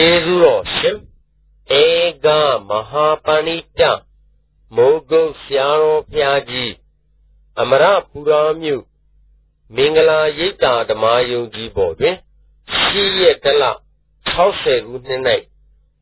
[0.00, 0.98] ကျေးဇူးတော်ရှင်
[1.80, 1.84] ဧ
[2.24, 2.26] က
[2.68, 3.80] မဟာပဏိတ
[4.76, 6.72] မိုးကုတ်ဆရာတော်ဘုရားကြီး
[7.60, 8.84] အမရပူရာမြို့
[9.74, 12.16] မင်္ဂလာရိပ်သာဓမ္မယုံကြည်ပေါ်တွင်
[12.78, 13.64] ရှိရက်တလ
[14.34, 15.22] 60ခုနှစ်၌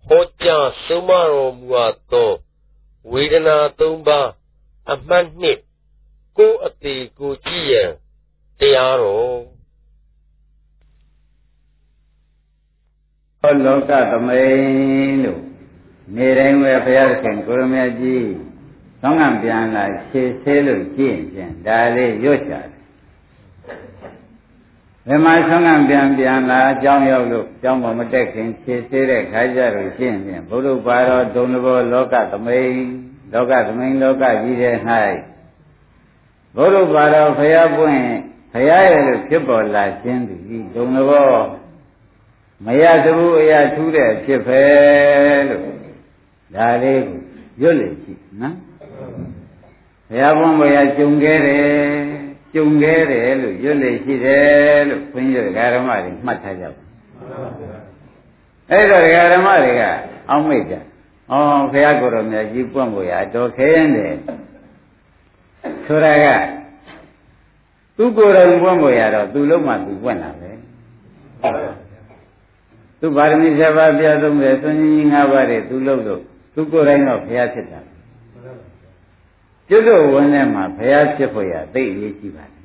[0.06, 2.32] ဟောကြားဆုံးမတော်မူအပ်သော
[3.12, 4.28] ဝေဒနာ၃ပါး
[4.92, 5.58] အမှတ်နှစ်
[6.36, 7.90] ကိုယ်အသေးကိုကြည့်ရန်
[8.58, 9.56] တရားတော်
[13.35, 13.35] ဟော
[13.66, 15.41] လောကသမိန်လို့
[16.16, 18.28] နေတိုင်းပဲဘုရားခင်ကိုရမကြီး
[19.00, 22.68] သောင်းငံပြန်လာခြေသေးလို့ကြည့်ရင်ဒါလေးရွတ်ချတယ်
[25.06, 32.78] ဘယ်မှာဆောင်းငံပြန်ပြန်လာအကြောင်းရောက်လို့အကြောင်းမတက်ခင်ခြေသေးတဲ့ခါကြလို့ရှင်းပြန်ဘုရုပါတော်ဒုံဘောလောကသမိန်
[33.32, 34.76] လောကသမိန်လောကကြီးတဲ့၌
[36.56, 38.02] ဘုရုပါတော်ဖရာပွင့်
[38.52, 41.30] ဖရာရဲ့လို့ဖြစ်ပေါ်လာခြင်းသည်ဒုံဘော
[42.65, 44.62] မရသဘူးအရာထူးတဲ့ဖြစ်ပဲ
[45.49, 45.62] လို့
[46.54, 47.18] ဒါလေးကို
[47.60, 48.54] ရွတ်လေရှိနော်
[50.09, 51.66] ဘုရားဘုန်းဘုရားကြုံခဲ့တယ်
[52.54, 55.37] ကြုံခဲ့တယ်လို့ရွတ်လေရှိတယ်လို့ခွင်းရ
[55.74, 56.80] ဓမ္မတွေမှတ်ထားကြပါ
[58.71, 59.02] အဲ့တော့
[59.34, 59.82] ဓမ္မတွေက
[60.30, 60.79] အောင်းမိတ်ကြဩ
[61.73, 64.15] ဘုရားကိုယ်တော်မြတ်ကြီးပွင့်ဖို့ရတော်ခဲတယ်
[65.87, 66.27] ဆိုတာက
[67.97, 70.50] သူကိုယ်တော်ပွင့်ဖို့ရတော့သူလုံးမှသူပွင့်တာပဲ
[73.00, 76.22] သူပါရမီ7ပါးပြသုံးတယ်သွန်ကြီး5ပါးတွေသူလုပ်လို့
[76.55, 77.81] သူကိုယ်တိုင်တော့ဘုရားဖြစ်တာ
[79.69, 82.56] ကျွတ်တော်ဝန်ထဲမှာဘုရားဖြစ်ဖို့ရသိအရေးကြီးပါတယ်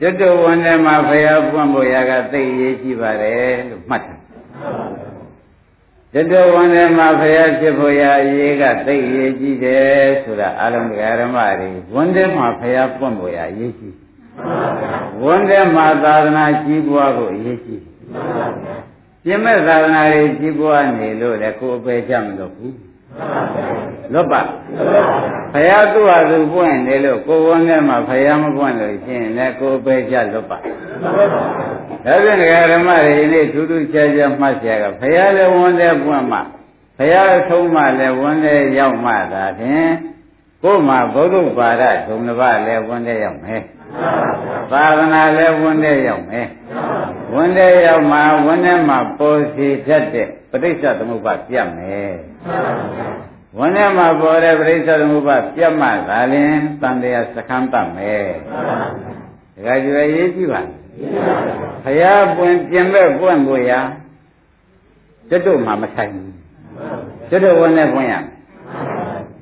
[0.00, 4.16] ကျွတ်တော်ဝန်ထဲမှာဘုရားပွင့်ဖို့ရကသိအရေးကြီးပါတယ်လို့မှတ်တာ
[6.12, 10.88] ကျွတ်တော်ဝန်ထဲမှာဘုရားဖြစ်ဖို့ရအရေးကသိအရေးကြီးတယ်ဆိုတာအလုံး
[11.20, 13.94] ဓမ္မတွေဝန်ထဲမှာဘုရားပွင့်ဖို့ရအရေးကြီး
[15.22, 17.82] ဝန်ထဲမှာသာသနာကြီးပွားဖို့အရေးကြီး
[19.28, 22.76] ပြိမဲ့သာသနာတွေကြီးပွားနေလို့လေကိုယ်အပယ်ချမလို့ဘူး
[24.12, 24.42] လွတ်ပါ
[25.52, 36.38] ဘုရားသူ့ဟာသူပွင့်နေလို့ကိုယ်ဝန်ထဲမှာဘုရားမပွင့်လို့ရှင်လည်းကိုယ်ပယ်ချလွတ်ပါဒါဖြင့်ဒကာဓမ္မတွေနေ့ထူးထူးခြားခြားမှတ်ဆရာကဘုရားလည်းဝန်ထဲပွင့်မှ
[36.98, 39.92] ဘုရားဆုံးမှလည်းဝန်ထဲရောက်မှသာဖြင့်
[40.62, 43.62] ကိုယ်မှာဘုရုပါဒဒုံတစ်ပါးလည်းဝန်ထဲရောက်မယ်
[44.72, 46.48] သာသနာလည်းဝန်ထဲရောက်မယ်
[47.34, 52.12] ဝန်ထဲရောက်မှဝန်ထဲမှာပေါ်စီတတ်တဲ့ပဋိစ္စသမုပ္ပါပြတ်မယ်
[53.58, 58.26] ဝန်ထဲမှာပေါ်တဲ့ပဋိစ္စသမုပ္ပါပြတ်မှသာလင်တန်တရားစခန်းတတ်မယ်
[59.66, 60.62] ဒါကြွယ်ရေးကြည့်ပါ
[61.84, 63.80] ဘုရားပွင့်ပြင်မဲ့ပွင့်ကိုရာ
[65.28, 66.32] ကျွတ်တို့မှမဆိုင်ဘူး
[67.30, 68.14] ကျွတ်တို့ဝန်နဲ့ပွင့်ရ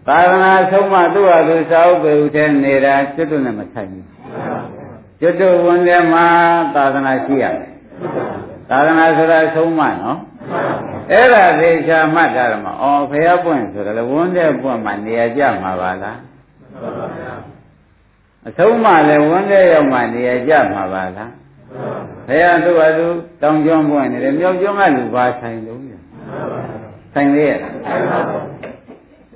[0.06, 4.04] သာသနာဆုံးမသူ့ဟာသူစာအုပ်ပေဥထဲနေတာကျွတ်တို့နဲ့မဆိုင်ဘူး
[5.24, 6.24] ကျွတ်တို့ဝန်ထဲမှာ
[6.74, 7.70] သာသနာရှိရတယ်
[8.70, 10.18] သာသနာဆိုတာဆုံးမနော်
[11.10, 16.18] အဲ့ဒါသေချာမှတ်ကြရမှာအော်ဖះပွင့်ဆိုတယ်လေဝန်းတဲ့ပွင့်မှာနေရာကျမှာပါလား
[18.48, 21.30] အဆုံးမလည်းဝန်းတဲ့ရောက်မှနေရာကျမှာပါလား
[22.28, 23.06] ဘုရားသူ့ဟာသူ
[23.42, 25.80] တောင်ကျွန်းပွင့်နေတယ်မြောက်ကျွန်းကလူပါဆိုင်လို့
[27.14, 27.58] ဆိုင်သေးရဲ့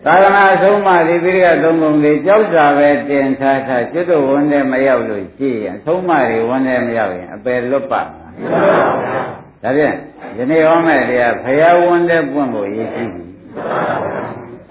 [0.05, 9.97] သာသနာအဆုံးမဒီပိရိယသုံးပုံလေးကြောက်စာပဲတင်ထားထားကျွတ်တော်ဝန်းထဲမရောက်လို့ရှိရင်အဆုံးမတွေဝန်းထဲမရောက်ရင်အပယ်လွတ်ပါဒါဖြင့်
[10.37, 13.25] ယနေ့ဟောမဲ့တရားဖရာဝန်တဲ့ပွင့်ဖို့အရေးကြီးပြီ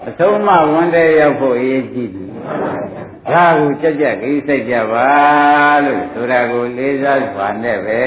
[0.08, 2.24] အဆုံးမဝန်တဲ့ရောက်ဖို့အရေးကြီးပြီ
[3.32, 5.08] ဒါကိုကြက်ကြက်ကြီးစိတ်ကြပါ
[5.84, 8.00] လို့ဆိုတာကိုလေးစားစွာနဲ့ပဲ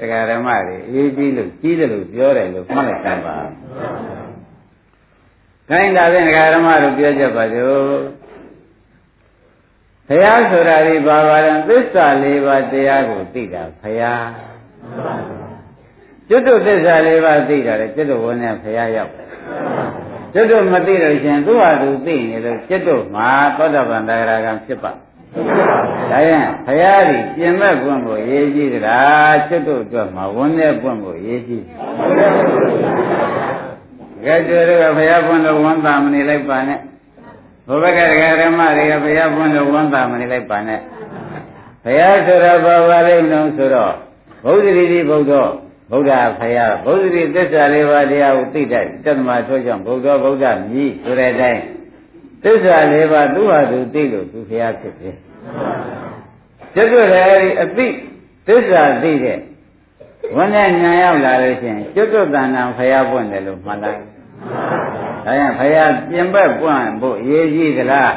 [0.00, 3.36] တရားဓမ္မတွေအရေးကြီးလို့ကြီးတယ်လို့ပြောတယ်လို့မှတ်လိုက်တာပါ
[5.68, 7.98] ခိုင်းတာဖြင့်တရားဓမ္မတို့ပြောကြပါစို့
[10.08, 14.28] ဘုရားဆိုတာဒီဘာပါလဲသစ္စာလေးပါးတရားကိုသိတာဘုရား
[16.28, 19.12] ကျွတ်တို့သစ္စာလေးပါးသိတာလေကျွတ်တို့ဝန်နဲ့ဘုရားရောက်
[20.34, 24.92] ကျွတ်တို့မသိလို့ရှင်သူ့ဟာသူသိနေလို့ကျွတ်တို့မှာသောတာပန်တရားကံဖြစ်ပါ
[26.10, 31.64] ဒါရင်ဘုရားကြီးပြင်မဲ့ပွင့်ကိုရေးကြည့်ကြလားကျွတ်တို့အတွက်မှာဝန်နဲ့ပွင့်ကိုရေးကြည့်
[34.24, 36.80] ကဲကျွတ်တို့ကဘုရားပွင့်လို့ဝန်တာမနေလိုက်ပါနဲ့
[37.68, 40.80] ဘုဘကတရားဓမ္မတွေကဘုရားပွင့်လို့ဝန်တာမနေလိုက်ပါနဲ့
[41.84, 43.94] ဘုရားဆိုတော့ဘာပါလိမ့်မလို့ဆိုတော့
[44.44, 45.32] ဘုဒ္ဓရီတိဘုဒ္ဓ
[45.90, 51.62] ဗုဒ္ဓဖယားဘုဒ္ဓရီသစ္စာလေးပါးတရားကိုသိတတ်တသမထိုးကြောင့်ဘုဒ္ဓဗုဒ္ဓမြည်ဆိုတဲ့အတိုင်း
[52.44, 55.16] သစ္စာလေးပါးသူ့ဟာသူသိလို့သူဖယားဖြစ်တယ်
[56.74, 57.86] ကျွတ်တို့လည်းအဲဒီအသိ
[58.46, 59.38] သစ္စာသိတဲ့
[60.36, 64.00] ဝန်နဲ့ညာရောက်လာလို့ရှိရင်ကျွတ်တို့တဏ္ဍာဖယားပွင့်တယ်လို့မှတ်လိုက်
[65.24, 68.12] ဒါရင်ဖယားပြင်ပက်ပွင့်ဖို့အရေးကြီးသလား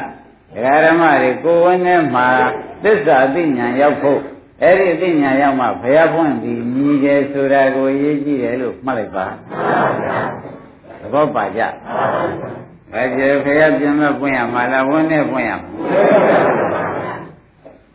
[0.54, 2.26] ဒကာရမတွေကိုယ်ဝန်နဲ့မှာ
[2.84, 4.20] သစ္စာသိဉာဏ်ရောက်ဖို့
[4.62, 9.26] အဲ့ဒီအသိဉာဏ်ရောက်မှဘုရားဖွင့်ပြီးညီတယ်ဆိုတာကိုရေးကြည့်တယ်လို့မှတ်လိုက်ပါ
[11.00, 11.62] သဘောပါကြ
[12.94, 15.70] အဲ့ဒီဘုရားပြန်မဲ့ပွင့်ရမှာလားဝန်းနဲ့ပွင့်ရမှာ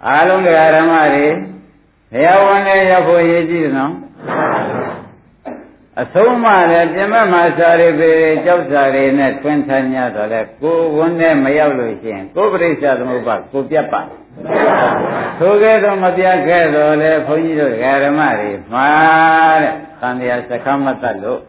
[0.06, 1.28] အားလုံးတရားဓမ္မတွေ
[2.12, 3.94] ဘုရားဝန်းနဲ့ရောက်ဖို့ရေးကြည့်တယ်နော်
[6.02, 8.12] အဆုံးမှလည်းပြင်မဲ့မှာစာရိပေ
[8.46, 14.02] ကြောက်စာရိနဲ့ twin ထမ်းရတော့လေကိုဝန်းနဲ့မရောက်လို့ရှိရင်ကိုပရိစ္ဆသမုပ္ပါကိုပြတ်ပါ
[15.40, 17.74] ထိုကဲ့သို့မပြတ်ခဲ့တော့လေဘုန်းကြီးတို့
[18.04, 18.88] ဓမ္မတွေမှာ
[19.64, 21.42] တဲ့သံဃာစခမတ်တလို့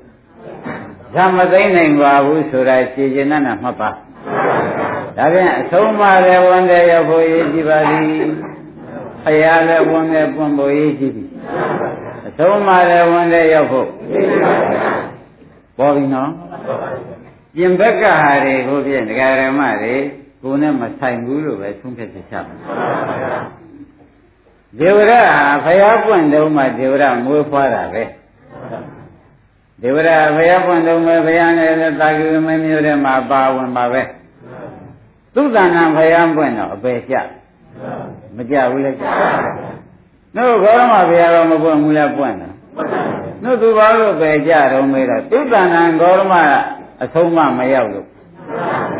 [1.14, 3.90] ဓမ္မသိမ့်နိုင်ပါဘူးဆိုတာရှင်းရှင်းနဲ့မှတ်ပါ
[5.16, 8.08] ဒါပြန်အဆုံးမှလည်းဝန်တဲ့ရောက်ဖို့ရည်ကြည်ပါသည်
[9.28, 11.28] အရာလည်းဝန်တဲ့ပွင့်ဖို့ရည်ကြည်သည်
[12.26, 13.88] အဆုံးမှလည်းဝန်တဲ့ရောက်ဖို့
[15.78, 16.30] ပေါ်ပြီနော်
[17.54, 19.94] ပြင်ဘက်ကဟာတွေကိုဖြင့်ဒကာရမတွေ
[20.42, 22.54] ကိုနဲ့မဆိုင်ဘူးလို့ပဲသုံးဖြတ်ချက်ချပါ
[24.78, 28.04] ဒေဝရဟာဖယားပွင့်တုံးမှဒေဝရမွေးဖွားတာပဲ
[29.82, 34.02] ဒေဝရဘုရားပွင့်တော်မယ်ဘုရားနဲ့တာကိမင်းမျိုးထဲမှာပါဝင်ပါပဲ
[35.34, 37.14] သူတဏ္ဍဘုရားပွင့်တော့အပေကျ
[38.38, 38.90] မကြဘူးလေ
[40.36, 42.48] တို့ဘောရမဘုရားတော့မပွင့်ဘူးလားပွင့်တာ
[43.42, 46.34] တို့သူဘာလို့ပဲကြတော့မေးတော့သူတဏ္ဍဂေါရမ
[47.02, 48.06] အဆုံးမမရောက်လို့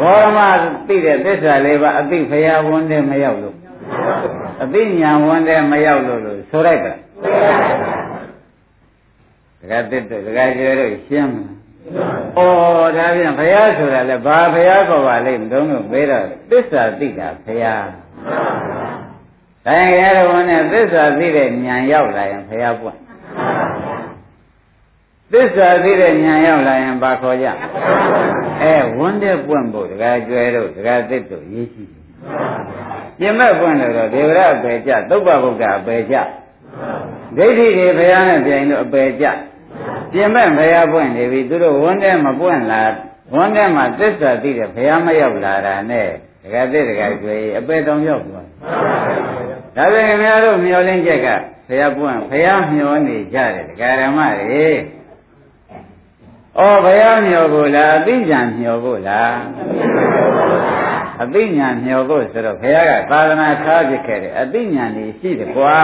[0.01, 0.39] ဂေါရမ
[0.87, 3.57] သိတဲ့သစ္စာလေးပါအသိဘုရားဝန်တဲ့မရောက်လို့
[4.63, 6.93] အသိဉာဏ်ဝန်တဲ့မရောက်လို့လို့ဆိုလိုက်ပါ
[9.61, 11.59] ဒကာတစ်တို့ဒကာကျေတို့ရှင်းမလား
[12.37, 17.87] ဩဒါပြန်ဘုရားဆိုတာလဲဘာဘုရားခေါ်ပါလိမ့်မတုံးလို့မေးတော့သစ္စာသိတာဘုရား
[19.67, 22.99] ဒါရင်ရတော်နဲ့သစ္စာသိတဲ့ဉာဏ်ရောက်လာရင်ဘုရားပွင့်
[25.33, 27.47] သစ္စာသိတဲ့ဉာဏ်ရောက်လာရင်ဘာခေါ်ကြ
[28.63, 32.03] အဲဝန်းတဲ့ပွင့်ဖို့ဒကာကျွဲတို့ဒကာတစ်တို့ရေးရှိတယ်
[33.19, 36.17] ပြင်မဲ့ပွင့်လို့တော့ဒေဝရအပေကြသုဗ္ဗဗုဒ္ဓအပေကြ
[37.37, 39.27] ဒိဋ္ဌိတွေဘုရားနဲ့ပြိုင်လို့အပေကြ
[40.13, 42.83] ပြင်မဲ့ဘုရားပွင့်နေပြီသူတို့ဝန်းတဲ့မပွင့်လာ
[43.35, 46.09] ဝန်းထဲမှာသစ္စာသိတဲ့ဘုရားမရောက်လာတာနဲ့
[46.43, 48.47] ဒကာသစ်ဒကာကျွေးအပေတောင်ရောက်သွား
[49.79, 51.29] ဒါပေမဲ့များတို့မျောလင်းချက်က
[51.69, 54.67] ဘုရားပွင့်ဘုရားမျောနေကြတယ်ဒကာဓမ္မတွေ
[56.59, 59.35] ဩဘုရားမျောဖို့လားအသိဉာဏ်မျောဖို့လား
[61.23, 65.77] အသိဉာဏ်မျောဖို့ဆိုတော့ဘုရားကသာသနာထားပြခဲ့တယ်အသိဉာဏ်ကြီးရှိတယ်ကွာ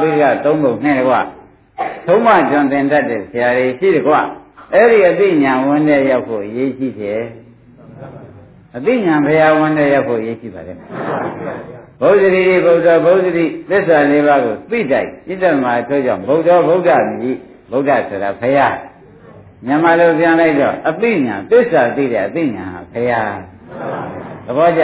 [0.00, 1.20] ပြီးကသုံးဖို့နဲ့ကွာ
[2.06, 4.20] သုံးမကျွန်းသင်တတ်တဲ့ဆရာကြီးရှိတယ်ကွာ
[4.74, 7.22] အဲ့ဒီအသိဉာဏ်ဝင်တဲ့ရောက်ဖို့အရေးကြီးတယ်
[8.76, 10.78] အသိဉာဏ်ဘုရားဝင်တဲ့ရောက်ဖို့အရေးကြီးပါတယ်
[12.00, 17.36] ဘုဇတိဘုရားဘုဇတိသစ္စာလေးပါးကိုသိတိုက်ဣတ္တမထိုးကြောင့်ဘုရားဗုဒ္ဓမြည်
[17.70, 18.76] ဗုဒ္ဓဆိုတာဘုရား
[19.66, 23.36] မြန်မာလိုပြန်လိုက်တော့အသိဉာဏ်သစ္စာသိတဲ့အသိဉာဏ်ဟာဘုရား
[24.46, 24.82] သဘောကျ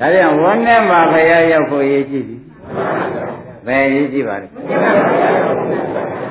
[0.00, 2.36] ဒါကြောင့်ဝန်းထဲမှာဘုရားရောက်ဖို့ရည်ကြည့်ပြီ
[3.66, 4.46] ဘယ်ရည်ကြည့်ပါလဲ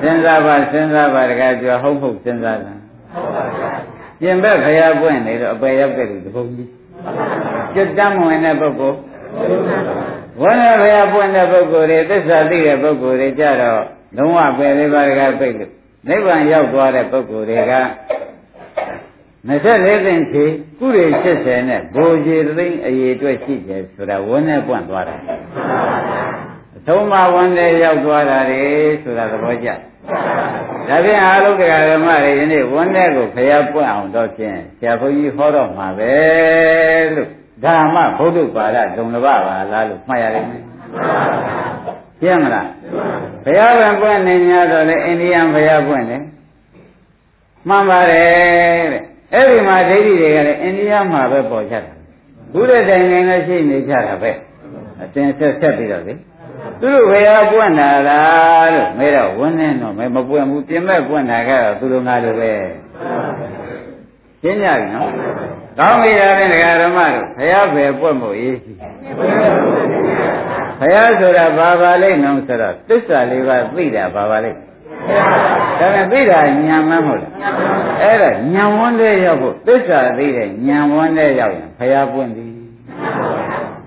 [0.02, 2.74] စဉ်းစားပါစဉ်းစားပါတခါကြောဟုတ်ဟုတ်စဉ်းစားတာ
[4.20, 6.70] ပြင်ဘက်ဘုရားပွင့်နေတော့အပယ်ရောက်တဲ့လူတပုံကြီး
[7.74, 8.98] จิตတမ်းဝင်တဲ့ပုဂ္ဂိုလ်
[10.40, 13.82] ဝန်းထဲဘုရားပွင့်တဲ့ပုဂ္ဂိုလ်တွေသစ္စာသိတဲ့ပုဂ္ဂိုလ်တွေကြတော့
[14.16, 15.72] လုံးဝပယ်လေးပါးတခါပြိတ်လို့
[16.08, 17.74] နိဗ္ဗာန်ရောက်သွားတဲ့ပုဂ္ဂိုလ်တွေက
[19.48, 20.44] 24သိန်းဖြေ
[20.80, 25.16] ကုရိ80နဲ့ဘိုးကြီးသိန်းအရေးအတွက်ရှိတယ်ဆိုတာဝန်းနဲ့ပွင့်သွားတာ
[26.76, 28.62] အဆုံးမဝန်းနဲ့ရောက်သွားတာလေ
[29.02, 29.68] ဆိုတာသဘောကျ
[30.88, 36.12] ဒါဖြင့်အားလုံးတရားဓမ္မတွေယနေ့ဝန်းနဲ့ကိုဖျားပွင့်အောင်တော့ဖြင့်ဆရာဘုန်းကြီးဟောတော့မှာပဲ
[37.14, 37.30] လို့
[37.64, 39.34] ဓမ္မဘုဒ္ဓဘာသာဒုံလဘပါ
[39.72, 40.62] လားလို့မှတ်ရလိမ့်မယ်
[42.20, 42.68] ရှင်းမလား
[43.44, 46.22] ဘုရားကပွင့်နေ냐တော့လေအိန္ဒိယဘုရားပွင့်တယ်
[47.68, 49.02] မှန်ပါတယ်တဲ့
[49.34, 51.92] အဲ့ဒီမှာဒိဋ္ဌိတွေကလည်းအိန္ဒိယမှာပဲပေါ်ကြတာ
[52.52, 54.30] ဘုရားတိုင်ငယ်လည်းရှိနေကြတာပဲ
[55.02, 56.14] အတင်ဆက်ဆက်ပြီးတော့လေ
[56.80, 62.52] သူတို့ဘယ်ဟာပွင့်တာလားလို့မဲတော့ဝန်းနေတော့မဲမပွင့်ဘူးပြင်မဲ့ပွင့်တာကတော့သူတို့ငါလိုပဲ
[64.42, 65.10] ရှင်းကြပြီနော်
[65.78, 68.72] ကောင်းပြီလားဗျာဓမ္မတို့ဘုရားပဲပွင့်ဖို့ရေးရှိ
[70.78, 74.58] ဘုရားဆိုတာဘာပါလိမ့်နော်ဆိုတော့သစ္စာလေးပါးသိတာဘာပါလိမ့်
[75.78, 77.32] ဒါနဲ့သိတာညာမမဟုတ်လား
[78.02, 82.46] အဲ့ဒါညာဝန်းတဲ့ရောက်ဖို့သစ္စာသိတဲ့ညာဝန်းတဲ့ရောက်ရင်ဘုရားပွင့်ပြီ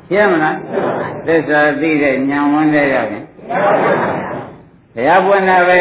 [0.09, 0.55] ရှင်းမလား
[1.27, 3.25] သစ္စာသိတဲ့ညာဝန်းတဲ့ရောက်ရင်
[4.95, 5.79] ဘုရားပွင့်တာပဲ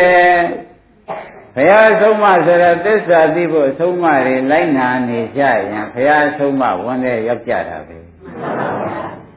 [1.54, 7.98] ဘုရားဆုံးမဆိုတော့သစ္စာသိဖို့ဆုံးမတွေလိုက်နာနေကြရင်ဘုရားဆုံးမဝန်းတဲ့ရောက်ကြတာပဲ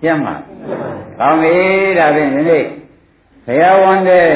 [0.02, 0.28] ရှင်းမ
[1.20, 1.56] ကောင်းပြီ
[1.98, 2.66] ဒါဖြင့်ဒီနေ့
[3.46, 4.30] ဘုရားဝန်းတဲ့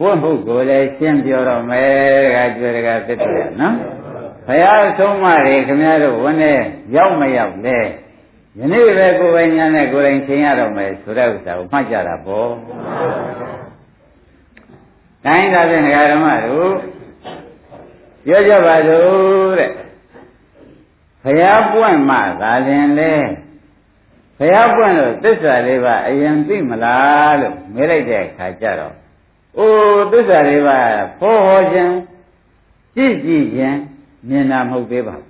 [0.00, 3.76] ဝတ်မှုကိုလည်းရှင်းပြောတော့မယ်ကကြွယ်တကသစ်တယ်နော်
[4.46, 6.58] ဘုရားဆုံးမတွေခင်ဗျားတို့ဝန်းတဲ့
[6.96, 7.78] ရောက်မရောက်လဲ
[8.58, 12.50] ယနေ့ပဲကိုယ်ပိုင်ညာနဲ့ကိုယ်တိုင်ရှင်းရတော့မယ်ဆိုတဲ့ဥစ္စာကိုမှတ်ကြတာပေါ့
[15.24, 16.74] တိုင်းသာဖြင့်ဓမ္မတို့
[18.26, 19.70] ပြောကြပါစို့တဲ့
[21.22, 23.14] ဘုရားပွင့်မှသာလင်လေ
[24.38, 28.94] ဘုရားပွင့်လို့သစ္စာလေးပါအရင်သိမလားလို့မေးလိုက်တဲ့အခါကျတော့
[29.58, 30.78] အိုးသစ္စာလေးပါ
[31.20, 31.92] ဟောဟောခြင်း
[32.96, 33.78] ကြည့်ကြည့်ခြင်း
[34.28, 35.24] မြင်တာမဟုတ်သေးပါဘူး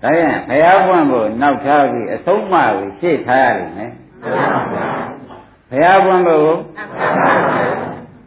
[0.02, 3.92] ။ဒါရင်ဘုရားပွင့်ဖို့နောက်ထားပြီးအဆုံးမကိုရှေ့ထားရလိမ့်မယ်။
[5.70, 6.52] ဘုရားပွင့်ဖို့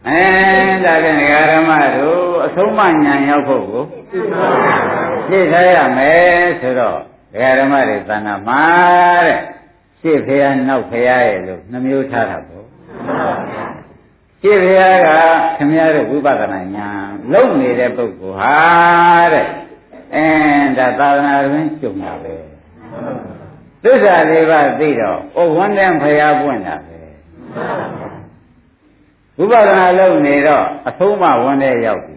[0.07, 0.23] အဲ
[0.85, 1.17] ဒါဖြင့်
[1.51, 3.83] ဓမ္မတို့အဆုံးမညာရောက်ဖို့ကို
[5.27, 6.99] ရှေ့ထားရမယ်ဆိုတော့
[7.59, 8.63] ဓမ္မတွေသဏ္ဍာန်မှာ
[9.25, 9.39] တဲ့
[10.01, 12.65] ရှေ့ဖះနောက်ဖះရဲ့လို့နှမျိုးထားတာပေါ့
[14.41, 15.07] ရှေ့ဖះက
[15.57, 16.89] ခမည်းတော်ဝိပဿနာညာ
[17.33, 18.57] လုံနေတဲ့ပုဂ္ဂိုလ်ဟာ
[19.33, 19.47] တဲ့
[20.15, 20.27] အဲ
[20.77, 22.35] ဒါသာသနာတွင်ကျုံတာပဲ
[23.83, 26.99] သစ္စာလေးပါးသိတော့ဩဝန္တန်ဖះပွင့်တာပဲ
[29.37, 32.13] ဝိပဿနာလုပ်နေတော့အဆုံးမဝန်းတဲ့ရောက်ပြီ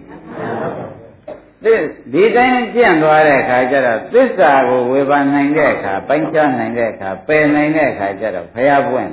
[2.12, 9.10] ဒီတိုင်းကြံ့သွားတဲ့အခါကျတော့သစ္စာကိုဝေဘာနိုင်တဲ့အခါပိုင်းခြားနိုင်တဲ့အခါပယ်နိုင်တဲ့အခါကျတော့ဘုရားပွင့်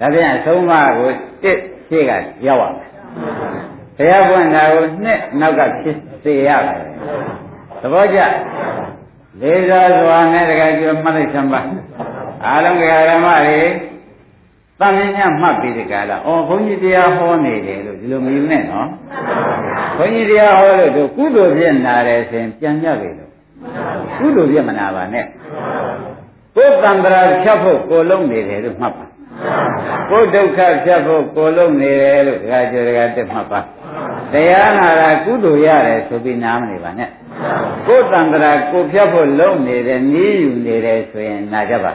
[0.00, 1.10] ဒါပြန်အဆုံးမကို
[1.42, 2.12] တစ်ရှေ့က
[2.46, 2.90] ရောက်ရမယ်
[3.96, 6.80] ဘုရားပွင့်တာကိုနှစ်နောက်ကဖြစ်စေရမယ်
[7.80, 8.20] သဘောကျ
[9.40, 11.60] လေးစားစွာနဲ့တကယ်ပြောမှတ်လိုက်စမ်းပါ
[12.44, 13.60] အားလုံးကဓမ္မတွေ
[14.80, 18.88] တန်ခင်းညမှတ်ပြီးဒီကလာအော်ဘုန်းကြီးတရားဟောနေတယ်လို့ဒီလိုမြင်နဲ့နော်
[19.96, 23.30] ဘုန်းကြီးတရားဟောလို့တို့ကုသိုလ်ဖြစ်နာတယ်ဆိုရင်ပြန်ကြပြီလို့
[24.18, 25.24] ကုသိုလ်ဖြစ်မနာပါနဲ့
[26.56, 29.06] ကိုယ်တံ္ဍရာဖြတ်ဖို့ကိုလုံးနေတယ်လို့မှတ်ပါ
[30.10, 33.60] ကိုယ်ဒုက္ခဖြတ်ဖို့ကိုလုံးနေတယ်လို့ဒကာကျော်ဒကာတက်မှတ်ပါ
[34.32, 37.10] တရားနာတာကုသိုလ်ရတယ်ဆိုပြီးနားမနေပါနဲ့
[37.86, 41.92] ကိုယ်တံ္ဍရာကိုဖြတ်ဖို့လုံးနေတယ်နီးอยู่နေတယ်ဆိုရင်နာကြပါ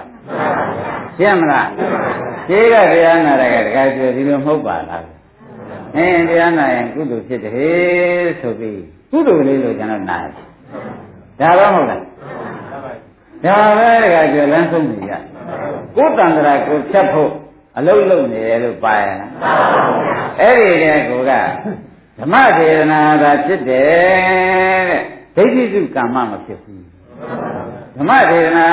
[1.17, 1.67] ရှင်းမလား
[2.47, 5.05] ရှင်းကတရားနာတာကဒကာကျော်ဒီလိုမဟုတ်ပါလား
[5.95, 10.31] အင်းတရားနာရင်ကုသိုလ်ဖြစ်တယ်ဆိုပြီးကုသိုလ်လေးလို့ကျွန်တော်နာတယ်
[11.39, 12.01] ဒါတော့မဟုတ်လား
[13.45, 15.13] ဒါပဲဒကာကျော်လမ်းဆုံးနေရ
[15.95, 17.31] ကိုယ်တန်ត្រာကိုဖြတ်ဖို့
[17.77, 19.31] အလုံးလုံးနေတယ်လို့ပါရလား
[20.39, 21.31] အဲ့ဒီတဲ့ကိုက
[22.19, 24.99] ဓမ္မဒေသနာသာဖြစ်တယ်
[25.35, 26.85] တဲ့ဒိဋ္ဌိစုကမ္မမဖြစ်ဘူး
[27.97, 28.67] ဓမ္မဒေသနာ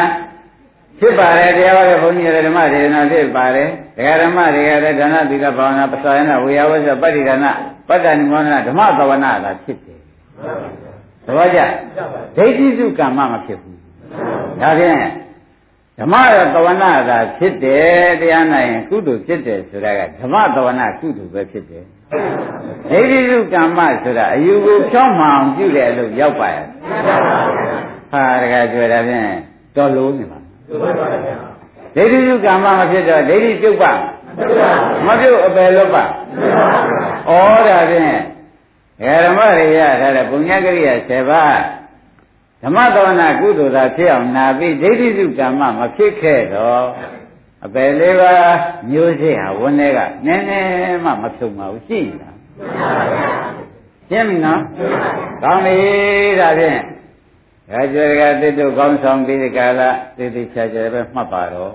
[1.01, 7.47] ဖြစ်ပါတယ်တရားဟောတဲ့ဘုန်းကြီးတွေဓမ္မဒေသနာဖြစ်ပါတယ်ဒကာဓမ္မတွေကလည်းဒါနသီလဘာဝနာပစာယနာဝေယဝဇ္ဇပဋိဒါန
[7.89, 10.01] ပတ္တနိမောဒနာဓမ္မသဝနာသာဖြစ်တယ်
[11.27, 11.61] သဘောကျ
[12.37, 13.79] ဒိဋ္ဌိစုကမ္မမဖြစ်ဘူး
[14.61, 15.01] ဒါဖြင့်
[15.99, 16.15] ဓမ္မ
[16.55, 21.85] သဝနာသာဖြစ်တယ်တရားနာရင်ကုသိုလ်ဖြစ်တယ်ဆိုတာကဓမ္မသဝနာကုသိုလ်ပဲဖြစ်တယ်
[22.91, 26.67] ဒိဋ္ဌိစုကမ္မဆိုတာအယူကိုဖြောင်းမှန်ပြုတယ်လို့ရောက်ပါရဲ့
[28.13, 29.29] ဟာတကယ်ကြွယ်တာဖြင့်
[29.77, 30.38] တော်လို့နေပါ
[30.69, 33.93] ဒိဋ္ဌိစုကမ္မမဖြစ်တော့ဒိဋ္ဌိပြုတ်ပါ
[35.07, 37.31] မပြုတ်အပယ်လွတ်ပါဩ
[37.69, 38.21] ဒါဖြင့်
[39.25, 41.59] ဓမ္မရိယထားတဲ့ပုညကရိယာ7ပါး
[42.63, 46.87] ဓမ္မသဝနာကုသိုလ်သာဖြစ်အောင်နာပြီးဒိဋ္ဌိစုကမ္မမဖြစ်ခဲ့တော့
[47.65, 48.57] အပယ်လေးပါး
[48.91, 52.37] မျိုးစေ့ဟာဝန်းထဲကနည်းနည်းမှမဖြုံပါဘူးရှိလား
[54.11, 54.63] ရှင်းပြီနော်
[55.43, 55.77] ကောင်းပြီ
[56.41, 56.81] ဒါဖြင့်
[57.71, 61.73] ဒါကြွယ်ကတိတုကောင်းဆောင်ပြီးဒီကလာသိသိချာချာပဲမှတ်ပါတော့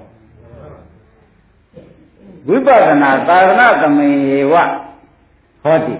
[2.47, 4.11] ဝိပဿနာသာသနာသမေ
[4.51, 4.53] ဝ
[5.63, 5.95] ဟောတိ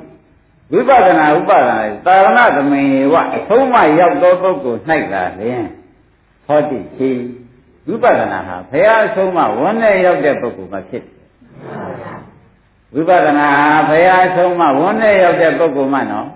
[0.72, 2.84] ဝိပဿနာဥပဒနာသာသနာသမေ
[3.14, 4.82] ဝအဆုံးမရောက်သောပုဂ္ဂိုလ်၌
[5.14, 5.66] သာလျှင်
[6.48, 7.10] ဟောတိရှိ
[7.88, 11.16] ဝိပဿနာဟာဘုရားအဆုံးမဝန်းနဲ့ရောက်တဲ့ပုဂ္ဂိုလ်မှာဖြစ်တယ်
[12.94, 16.28] ဝိပဿနာဟာဘုရားအဆုံးမဝန်းနဲ့ရောက်တဲ့ပုဂ္ဂိုလ်မှနော်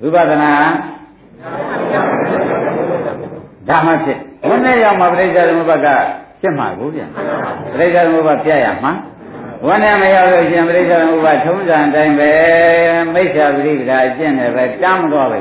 [0.00, 0.52] ဝိပဿနာ
[3.70, 5.86] ဒါမှဖြစ်ဝန်းနဲ့ရောက်မှာပြိဿသမုပ္ပါက
[6.40, 7.02] ဖြစ်မှာကိုဗျ
[7.76, 8.92] ပြိဿသမုပ္ပါပြရမှာ
[9.66, 12.32] ဝန်းနဲ့မရောက်လို့ရှင်ပြိဿသမုပ္ပါထုံးစံအတိုင်းပဲ
[13.14, 15.38] မိစ္ဆာပရိပဒါအကျင့်နဲ့ပဲတမ်းမသွားပဲ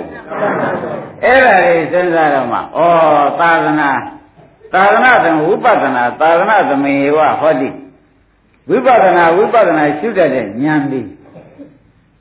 [1.23, 2.61] အဲ့ဒါတွေစဉ်းစားတော့မှဩ
[3.39, 3.91] သာသနာ
[4.73, 7.69] သာသနာသမဝိပဿနာသာသနာသမေဝဟောတိ
[8.69, 11.07] ဝိပဿနာဝိပဿနာရှုတတ်တဲ့ဉာဏ်ပြီး